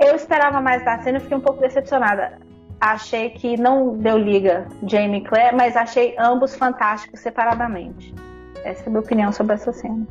[0.00, 2.40] Eu esperava mais da cena, fiquei um pouco decepcionada.
[2.80, 8.12] Achei que não deu liga Jamie e Claire, mas achei ambos fantásticos separadamente.
[8.64, 10.06] Essa é a minha opinião sobre essa cena.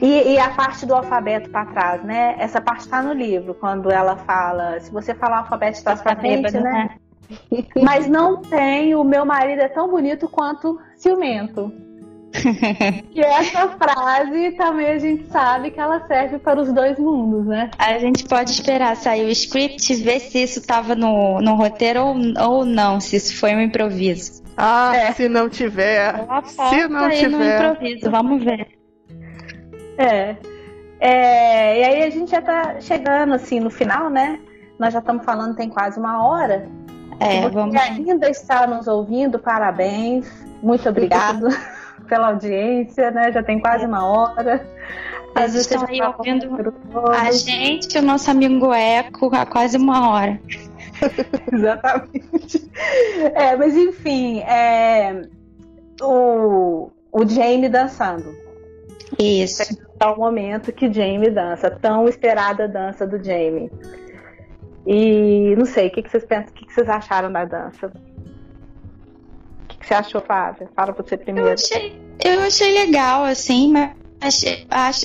[0.00, 2.36] E, e a parte do alfabeto para trás, né?
[2.38, 6.52] Essa parte está no livro, quando ela fala, se você falar alfabeto trás para frente,
[6.52, 6.60] né?
[6.60, 6.90] né?
[7.82, 11.72] Mas não tem, o meu marido é tão bonito quanto ciumento.
[13.14, 17.70] e essa frase também a gente sabe que ela serve para os dois mundos, né?
[17.78, 22.16] A gente pode esperar sair o script, ver se isso estava no, no roteiro ou,
[22.40, 24.42] ou não, se isso foi um improviso.
[24.56, 25.12] Ah, é.
[25.12, 26.14] se não tiver.
[26.46, 27.28] Se não tiver.
[27.28, 28.68] No improviso, vamos ver.
[29.96, 30.36] É.
[31.00, 31.80] é.
[31.80, 34.40] E aí a gente já tá chegando assim no final, né?
[34.78, 36.68] Nós já estamos falando tem quase uma hora.
[37.20, 37.76] É, Você vamos.
[37.76, 40.26] ainda está nos ouvindo, parabéns.
[40.62, 41.46] Muito obrigado
[42.04, 43.32] pela audiência, né?
[43.32, 44.66] Já tem quase uma hora.
[45.34, 46.72] Às vezes estão aí ouvindo
[47.10, 50.40] a gente, o nosso amigo Eco, há quase uma hora.
[51.52, 52.70] Exatamente.
[53.34, 55.22] É, mas enfim, é,
[56.00, 58.34] o, o Jamie dançando.
[59.18, 59.62] Isso.
[60.00, 63.70] É o momento que Jamie dança, tão esperada dança do Jamie.
[64.86, 67.90] E não sei, o que, que vocês pensam, o que, que vocês acharam da dança?
[69.84, 70.68] Que, você achou, Flávia?
[70.74, 71.50] Fala você primeiro.
[71.50, 73.94] Eu achei, eu achei legal, assim, mas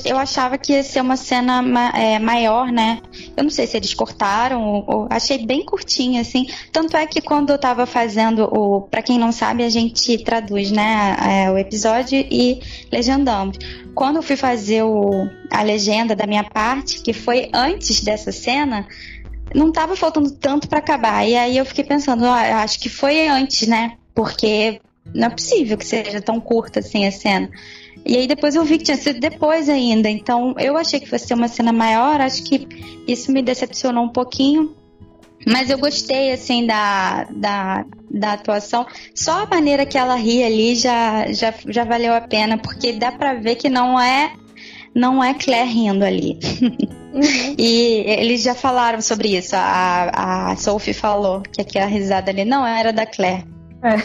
[0.06, 1.62] eu achava que ia ser uma cena
[1.94, 3.02] é, maior, né?
[3.36, 6.48] Eu não sei se eles cortaram, ou, achei bem curtinha, assim.
[6.72, 8.82] Tanto é que quando eu tava fazendo o.
[8.82, 11.18] Pra quem não sabe, a gente traduz, né?
[11.46, 12.62] É, o episódio e
[12.92, 13.58] legendamos.
[13.94, 18.88] Quando eu fui fazer o, a legenda da minha parte, que foi antes dessa cena,
[19.54, 21.28] não tava faltando tanto para acabar.
[21.28, 23.98] E aí eu fiquei pensando, acho que foi antes, né?
[24.20, 24.82] Porque
[25.16, 27.50] não é possível que seja tão curta assim a cena.
[28.06, 30.10] E aí depois eu vi que tinha sido depois ainda.
[30.10, 32.20] Então eu achei que fosse ser uma cena maior.
[32.20, 32.68] Acho que
[33.08, 34.76] isso me decepcionou um pouquinho.
[35.48, 38.86] Mas eu gostei, assim, da, da, da atuação.
[39.16, 43.14] Só a maneira que ela ri ali já, já, já valeu a pena, porque dá
[43.14, 44.34] pra ver que não é
[44.94, 46.38] não é Claire rindo ali.
[46.62, 47.56] Uhum.
[47.58, 49.56] e eles já falaram sobre isso.
[49.56, 53.46] A, a Sophie falou que aquela risada ali não era da Claire.
[53.82, 53.96] É.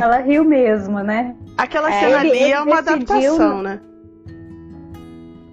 [0.00, 1.34] Ela riu mesmo, né?
[1.56, 2.94] Aquela é, cena ele, ali ele é uma decidiu...
[2.94, 3.80] adaptação, né?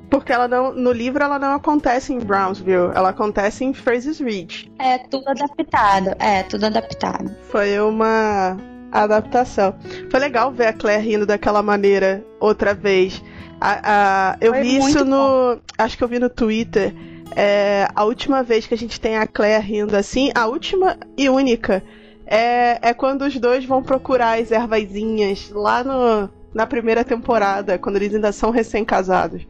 [0.09, 4.71] Porque ela não, no livro ela não acontece em Brownsville, ela acontece em Fraser's Ridge.
[4.79, 7.35] É tudo adaptado, é tudo adaptado.
[7.49, 8.57] Foi uma
[8.91, 9.75] adaptação.
[10.09, 13.21] Foi legal ver a Claire rindo daquela maneira outra vez.
[13.59, 15.55] A, a, eu Foi vi isso no.
[15.55, 15.61] Bom.
[15.77, 16.93] Acho que eu vi no Twitter.
[17.35, 21.29] É, a última vez que a gente tem a Claire rindo assim, a última e
[21.29, 21.83] única
[22.27, 27.95] é, é quando os dois vão procurar as ervazinhas lá no, na primeira temporada, quando
[27.95, 29.47] eles ainda são recém-casados.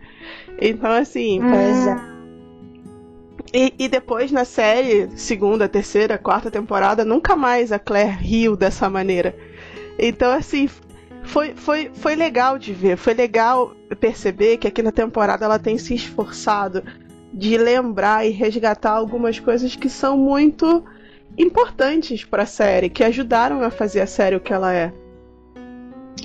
[0.61, 1.41] Então, assim.
[1.41, 2.17] Pois é.
[3.53, 8.89] E, e, depois na série, segunda, terceira, quarta temporada, nunca mais a Claire riu dessa
[8.89, 9.34] maneira.
[9.97, 10.69] Então, assim,
[11.23, 12.97] foi, foi, foi legal de ver.
[12.97, 16.83] Foi legal perceber que aqui na temporada ela tem se esforçado
[17.33, 20.83] de lembrar e resgatar algumas coisas que são muito
[21.38, 24.92] importantes para a série, que ajudaram a fazer a série o que ela é.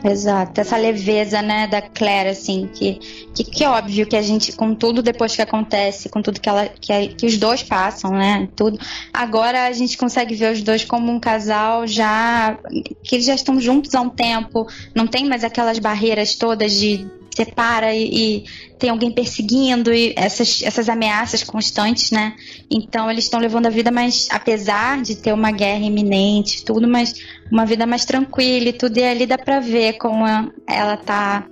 [0.05, 2.95] Exato, essa leveza, né, da Claire, assim, que,
[3.35, 6.49] que, que é óbvio que a gente, com tudo depois que acontece, com tudo que
[6.49, 8.79] ela, que, que os dois passam, né, tudo,
[9.13, 12.59] agora a gente consegue ver os dois como um casal já,
[13.05, 17.07] que eles já estão juntos há um tempo, não tem mais aquelas barreiras todas de
[17.35, 18.45] separa e, e
[18.79, 22.35] tem alguém perseguindo e essas, essas ameaças constantes, né?
[22.71, 27.15] Então eles estão levando a vida mais, apesar de ter uma guerra iminente, tudo, mas
[27.51, 30.25] uma vida mais tranquila e tudo, e ali dá pra ver como
[30.67, 31.47] ela tá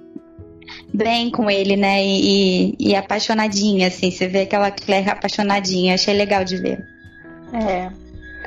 [0.93, 2.05] bem com ele, né?
[2.05, 6.85] E, e, e apaixonadinha, assim, você vê aquela Claire apaixonadinha, achei legal de ver.
[7.53, 7.91] É.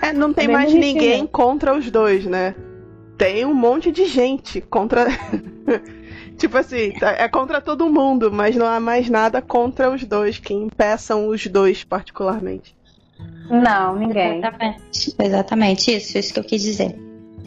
[0.07, 2.55] é não tem bem mais ninguém contra os dois, né?
[3.17, 5.07] Tem um monte de gente contra.
[6.37, 10.39] Tipo assim, tá, é contra todo mundo, mas não há mais nada contra os dois,
[10.39, 12.75] que impeçam os dois particularmente.
[13.49, 14.39] Não, ninguém.
[14.39, 16.95] Exatamente, exatamente isso, isso que eu quis dizer.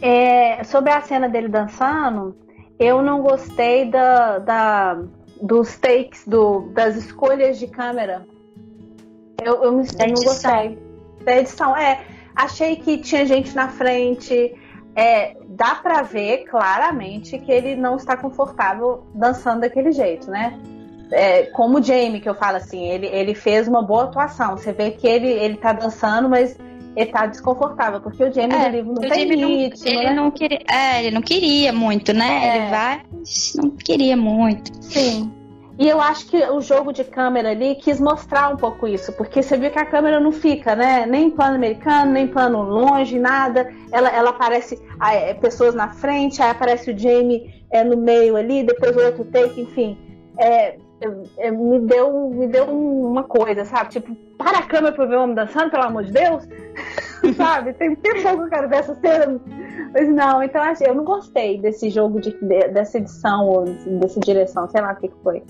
[0.01, 2.35] É, sobre a cena dele dançando,
[2.79, 4.97] eu não gostei da, da
[5.41, 8.25] dos takes, do, das escolhas de câmera.
[9.43, 10.77] Eu, eu, me, eu não gostei.
[11.23, 12.01] Da edição, é.
[12.35, 14.55] Achei que tinha gente na frente.
[14.97, 20.59] É, dá pra ver claramente que ele não está confortável dançando daquele jeito, né?
[21.11, 24.57] É, como o Jamie, que eu falo assim, ele, ele fez uma boa atuação.
[24.57, 26.57] Você vê que ele, ele tá dançando, mas
[26.95, 30.13] ele tá desconfortável, porque o Jamie é, do livro não tem ritmo, não, ele né?
[30.15, 32.47] Não queria, é, ele não queria muito, né?
[32.47, 32.57] É.
[32.57, 34.71] Ele vai, mas não queria muito.
[34.83, 35.31] Sim.
[35.79, 39.43] E eu acho que o jogo de câmera ali quis mostrar um pouco isso, porque
[39.43, 41.05] você viu que a câmera não fica, né?
[41.05, 43.71] Nem em plano americano, nem em plano longe, nada.
[43.91, 44.81] Ela, ela aparece
[45.11, 49.25] é, pessoas na frente, aí aparece o Jamie é, no meio ali, depois o outro
[49.25, 49.97] take, enfim.
[50.39, 50.77] É,
[51.37, 53.91] é, me deu me deu uma coisa, sabe?
[53.91, 56.47] Tipo, para a câmera pra ver o homem dançando, pelo amor de Deus.
[57.37, 57.73] sabe?
[57.73, 59.39] Tem tempo que eu quero ver essa cena.
[59.93, 62.31] Mas não, então eu não gostei desse jogo, de,
[62.71, 63.65] dessa edição, ou
[63.99, 65.43] dessa direção, sei lá o que foi.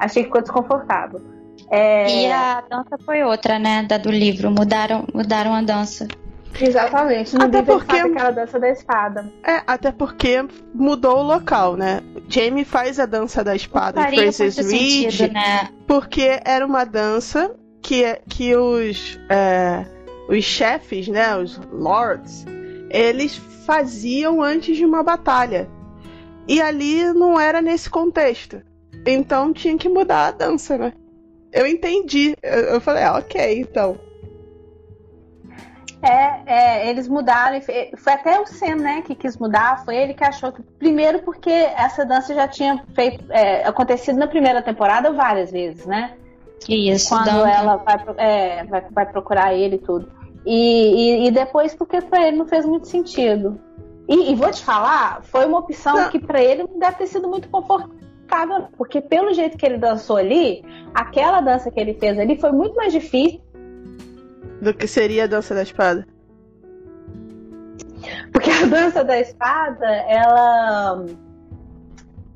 [0.00, 1.20] Achei que ficou desconfortável.
[1.70, 2.22] É...
[2.22, 3.82] E a dança foi outra, né?
[3.82, 4.50] Da do livro.
[4.50, 6.08] Mudaram, mudaram a dança.
[6.58, 9.32] Exatamente, no até porque aquela dança da espada.
[9.46, 10.44] É, até porque
[10.74, 12.00] mudou o local, né?
[12.28, 15.68] Jamie faz a dança da espada em Francis Reed, né?
[15.86, 19.86] porque era uma dança que, que os, é,
[20.28, 22.44] os chefes, né, os lords,
[22.90, 25.68] eles faziam antes de uma batalha.
[26.48, 28.60] E ali não era nesse contexto.
[29.06, 30.92] Então tinha que mudar a dança, né?
[31.52, 32.36] Eu entendi.
[32.42, 33.98] Eu, eu falei, ah, ok, então.
[36.02, 37.60] É, é, eles mudaram.
[37.60, 39.84] Foi até o Sen, né, que quis mudar.
[39.84, 40.62] Foi ele que achou que.
[40.62, 46.14] Primeiro, porque essa dança já tinha feito, é, acontecido na primeira temporada várias vezes, né?
[46.68, 47.08] Isso.
[47.08, 50.10] Quando ela vai, é, vai, vai, procurar ele e tudo.
[50.46, 53.60] E, e, e, depois, porque pra ele não fez muito sentido.
[54.08, 56.10] E, e vou te falar, foi uma opção não.
[56.10, 57.94] que para ele não deve ter sido muito confortável,
[58.76, 62.74] porque pelo jeito que ele dançou ali, aquela dança que ele fez ali foi muito
[62.76, 63.40] mais difícil
[64.60, 66.06] do que seria a dança da espada?
[68.32, 71.06] Porque a dança da espada, ela.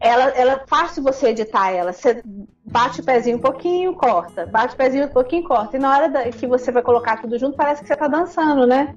[0.01, 1.93] Ela, ela é fácil você editar ela.
[1.93, 2.23] Você
[2.65, 4.45] bate o pezinho um pouquinho, corta.
[4.45, 5.77] Bate o pezinho um pouquinho, corta.
[5.77, 8.66] E na hora da, que você vai colocar tudo junto, parece que você tá dançando,
[8.66, 8.95] né?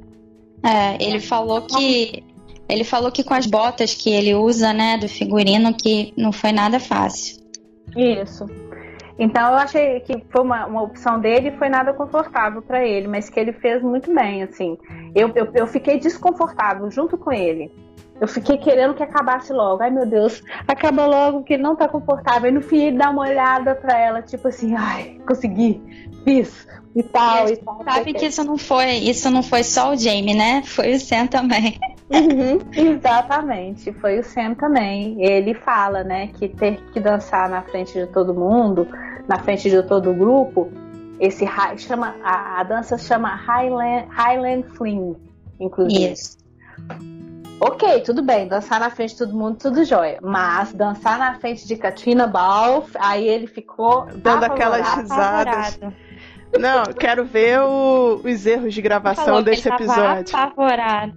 [0.63, 2.25] É, ele falou que.
[2.69, 6.51] Ele falou que com as botas que ele usa, né, do figurino, que não foi
[6.51, 7.37] nada fácil.
[7.95, 8.45] Isso.
[9.19, 13.07] Então eu achei que foi uma, uma opção dele e foi nada confortável para ele,
[13.07, 14.77] mas que ele fez muito bem, assim.
[15.15, 17.71] Eu, eu, eu fiquei desconfortável junto com ele.
[18.19, 19.83] Eu fiquei querendo que acabasse logo.
[19.83, 22.49] Ai, meu Deus, acaba logo que não tá confortável.
[22.49, 25.81] E no fim ele dá uma olhada pra ela, tipo assim, ai, consegui,
[26.23, 27.47] fiz e tal.
[27.47, 30.63] E, e tal sabe que isso não foi, isso não foi só o Jamie, né?
[30.63, 31.79] Foi o Sam também.
[32.09, 35.23] Uhum, exatamente, foi o Sam também.
[35.23, 38.87] Ele fala, né, que ter que dançar na frente de todo mundo,
[39.27, 40.71] na frente de todo o grupo,
[41.19, 41.45] esse
[41.77, 45.15] chama a, a dança chama Highland, Highland Fling,
[45.59, 46.13] inclusive.
[46.13, 46.37] Isso.
[47.59, 50.19] Ok, tudo bem, dançar na frente de todo mundo, tudo jóia.
[50.21, 54.05] Mas dançar na frente de Katrina Balfe, aí ele ficou.
[54.15, 55.79] Dando aquelas risadas.
[56.59, 60.35] Não, quero ver o, os erros de gravação desse episódio.
[60.35, 61.13] Apavorado.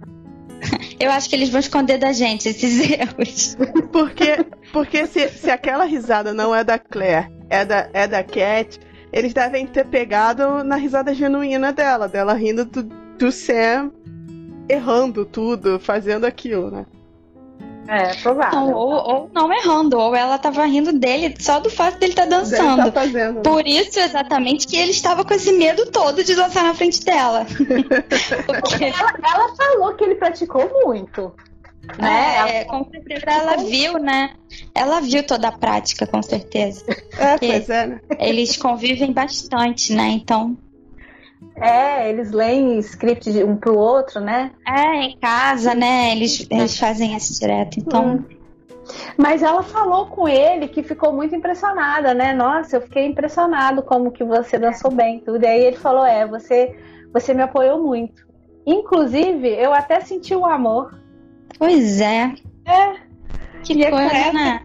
[0.99, 3.57] Eu acho que eles vão esconder da gente esses erros.
[3.91, 8.79] Porque, porque se, se aquela risada não é da Claire, é da, é da Cat,
[9.11, 13.91] eles devem ter pegado na risada genuína dela, dela rindo do, do Sam
[14.71, 16.85] errando tudo, fazendo aquilo, né?
[17.87, 18.59] É, provável.
[18.59, 22.23] Não, ou, ou, não errando, ou ela tava rindo dele só do fato dele estar
[22.23, 22.91] tá dançando.
[22.91, 23.41] Tá fazendo.
[23.41, 27.45] Por isso, exatamente, que ele estava com esse medo todo de dançar na frente dela.
[28.47, 31.33] Porque ela, ela falou que ele praticou muito.
[31.97, 32.59] Né?
[32.59, 34.35] É, com certeza ela viu, né?
[34.73, 36.85] Ela viu toda a prática, com certeza.
[37.17, 38.01] É, pois é, né?
[38.19, 40.09] Eles convivem bastante, né?
[40.09, 40.55] Então.
[41.55, 44.51] É, eles leem script de um pro outro, né?
[44.67, 46.11] É, em casa, né?
[46.11, 48.15] Eles, eles fazem isso direto, então.
[48.15, 48.23] Hum.
[49.17, 52.33] Mas ela falou com ele que ficou muito impressionada, né?
[52.33, 55.43] Nossa, eu fiquei impressionado como que você dançou bem tudo.
[55.43, 56.75] E aí ele falou: É, você,
[57.13, 58.25] você me apoiou muito.
[58.65, 60.99] Inclusive, eu até senti o amor.
[61.57, 62.33] Pois é.
[62.65, 62.95] É.
[63.63, 64.63] Que é coisa, né?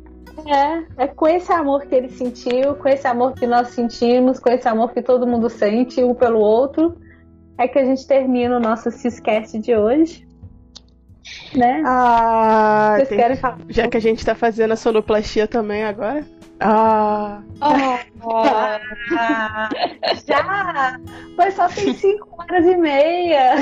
[0.49, 4.51] É, é com esse amor que ele sentiu, com esse amor que nós sentimos, com
[4.51, 6.97] esse amor que todo mundo sente um pelo outro,
[7.59, 10.27] é que a gente termina o nosso Ciscast de hoje.
[11.55, 11.83] Né?
[11.85, 13.19] Ah, Vocês tem...
[13.19, 13.59] querem falar?
[13.69, 16.25] Já que a gente tá fazendo a sonoplastia também agora.
[16.61, 17.43] Ah.
[17.61, 18.45] Oh, oh.
[20.27, 20.99] já!
[21.37, 23.57] Mas só tem 5 horas e meia.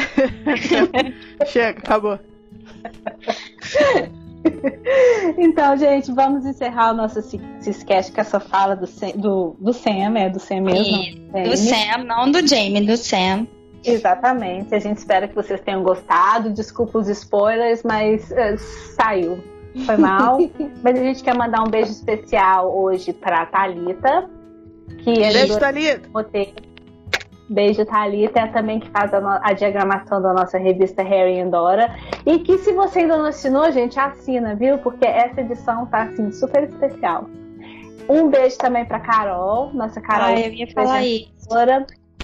[1.46, 2.18] Chega, acabou.
[5.38, 7.20] então, gente, vamos encerrar o nosso
[7.60, 10.96] Ciscast com essa fala do, Sam, do, do Sam, é do Sam mesmo?
[10.96, 13.46] E, do Sam, não do Jamie, do Sam.
[13.84, 14.74] Exatamente.
[14.74, 16.50] A gente espera que vocês tenham gostado.
[16.50, 18.56] Desculpa os spoilers, mas uh,
[18.96, 19.42] saiu.
[19.84, 20.38] Foi mal.
[20.82, 24.30] mas a gente quer mandar um beijo especial hoje para Talita,
[24.98, 26.08] que é beijo, Thalita.
[27.48, 31.94] Beijo, Thalita, é também que faz a, a, diagramação da nossa revista Harry and Dora.
[32.24, 34.78] E que se você ainda não assinou, gente, assina, viu?
[34.78, 37.28] Porque essa edição tá, assim, super especial.
[38.08, 40.28] Um beijo também pra Carol, nossa Carol.
[40.28, 41.48] Ah, eu ia falar isso.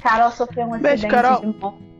[0.02, 1.40] Carol sofreu um beijo, acidente Carol.
[1.40, 1.90] de moto.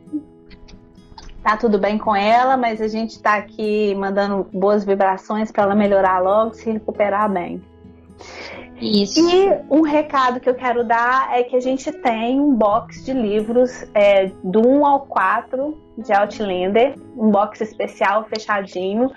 [1.43, 5.75] Tá tudo bem com ela, mas a gente tá aqui mandando boas vibrações para ela
[5.75, 7.61] melhorar logo, se recuperar bem.
[8.81, 9.19] Isso.
[9.19, 13.13] E um recado que eu quero dar é que a gente tem um box de
[13.13, 19.11] livros é, do 1 ao 4 de Outlander, um box especial fechadinho.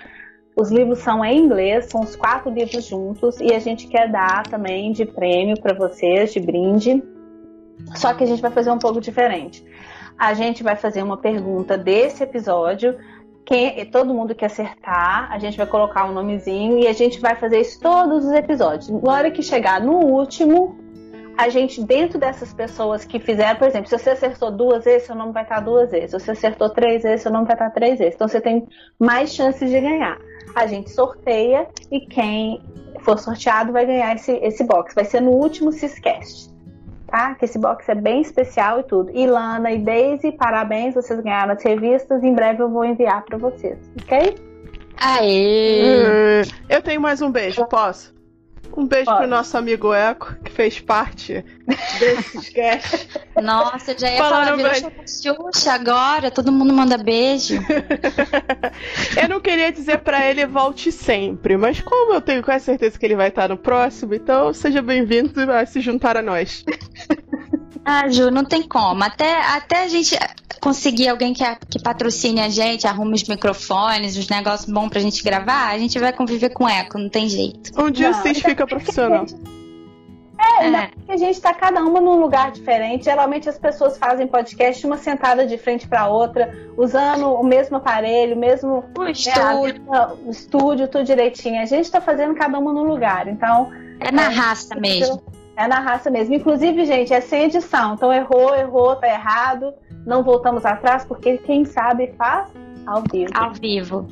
[0.55, 4.43] Os livros são em inglês, são os quatro livros juntos, e a gente quer dar
[4.43, 7.03] também de prêmio para vocês, de brinde.
[7.95, 9.65] Só que a gente vai fazer um pouco diferente.
[10.17, 12.95] A gente vai fazer uma pergunta desse episódio
[13.45, 17.35] quem, todo mundo que acertar, a gente vai colocar um nomezinho e a gente vai
[17.35, 18.89] fazer isso todos os episódios.
[18.89, 20.75] Na hora que chegar no último,
[21.37, 25.15] a gente, dentro dessas pessoas que fizeram, por exemplo, se você acertou duas vezes, seu
[25.15, 26.11] nome vai estar duas vezes.
[26.11, 28.15] Se você acertou três vezes, seu nome vai estar três vezes.
[28.15, 28.67] Então você tem
[28.97, 30.17] mais chances de ganhar.
[30.55, 32.61] A gente sorteia e quem
[33.01, 34.95] for sorteado vai ganhar esse, esse box.
[34.95, 36.54] Vai ser no último Ciscast
[37.15, 37.33] tá?
[37.35, 39.09] Que esse box é bem especial e tudo.
[39.15, 42.21] Ilana e Daisy, parabéns, vocês ganharam as revistas.
[42.21, 44.35] Em breve eu vou enviar para vocês, ok?
[44.97, 46.43] Aê!
[46.43, 48.13] Hum, eu tenho mais um beijo, posso?
[48.75, 49.19] Um beijo Pode.
[49.19, 51.43] pro nosso amigo Eco, que fez parte
[51.99, 53.07] desses cast.
[53.41, 57.55] Nossa, eu já ia Falando falar, virou Xuxa agora, todo mundo manda beijo.
[59.21, 63.05] eu não queria dizer para ele volte sempre, mas como eu tenho quase certeza que
[63.05, 66.63] ele vai estar no próximo, então seja bem-vindo a se juntar a nós.
[67.85, 69.03] Ah, Ju, não tem como.
[69.03, 70.17] Até, até a gente
[70.59, 75.23] conseguir alguém que, que patrocine a gente, arrume os microfones, os negócios bons pra gente
[75.23, 77.71] gravar, a gente vai conviver com eco, não tem jeito.
[77.79, 79.25] Um dia não, vocês fica profissional.
[80.59, 80.91] É, é.
[81.07, 83.05] a gente tá cada uma num lugar diferente.
[83.05, 88.35] Geralmente as pessoas fazem podcast uma sentada de frente para outra, usando o mesmo aparelho,
[88.35, 89.83] o mesmo o né, estúdio.
[90.25, 91.61] o estúdio, tudo direitinho.
[91.61, 93.27] A gente tá fazendo cada uma num lugar.
[93.27, 93.71] Então.
[93.99, 95.21] É na é, raça mesmo.
[95.55, 96.35] É na raça mesmo.
[96.35, 97.93] Inclusive, gente, é sem edição.
[97.93, 99.73] Então errou, errou, tá errado.
[100.05, 102.49] Não voltamos atrás, porque quem sabe faz
[102.85, 103.31] ao vivo.
[103.33, 104.07] Ao vivo.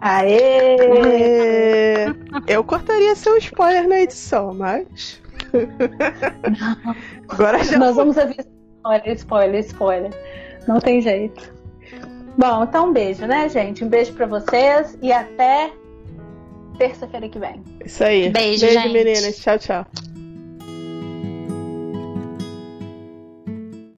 [0.00, 0.76] Aê!
[0.80, 2.06] Aê!
[2.46, 5.22] Eu cortaria seu spoiler na edição, mas.
[7.28, 7.78] Agora já.
[7.78, 8.44] Nós vamos avisar.
[8.76, 10.10] Spoiler, spoiler, spoiler.
[10.68, 11.54] Não tem jeito.
[12.36, 13.84] Bom, então um beijo, né, gente?
[13.84, 15.72] Um beijo para vocês e até
[16.76, 17.62] terça-feira que vem.
[17.84, 18.28] Isso aí.
[18.28, 18.92] Beijo, beijo gente.
[18.92, 19.38] meninas.
[19.38, 19.86] Tchau, tchau.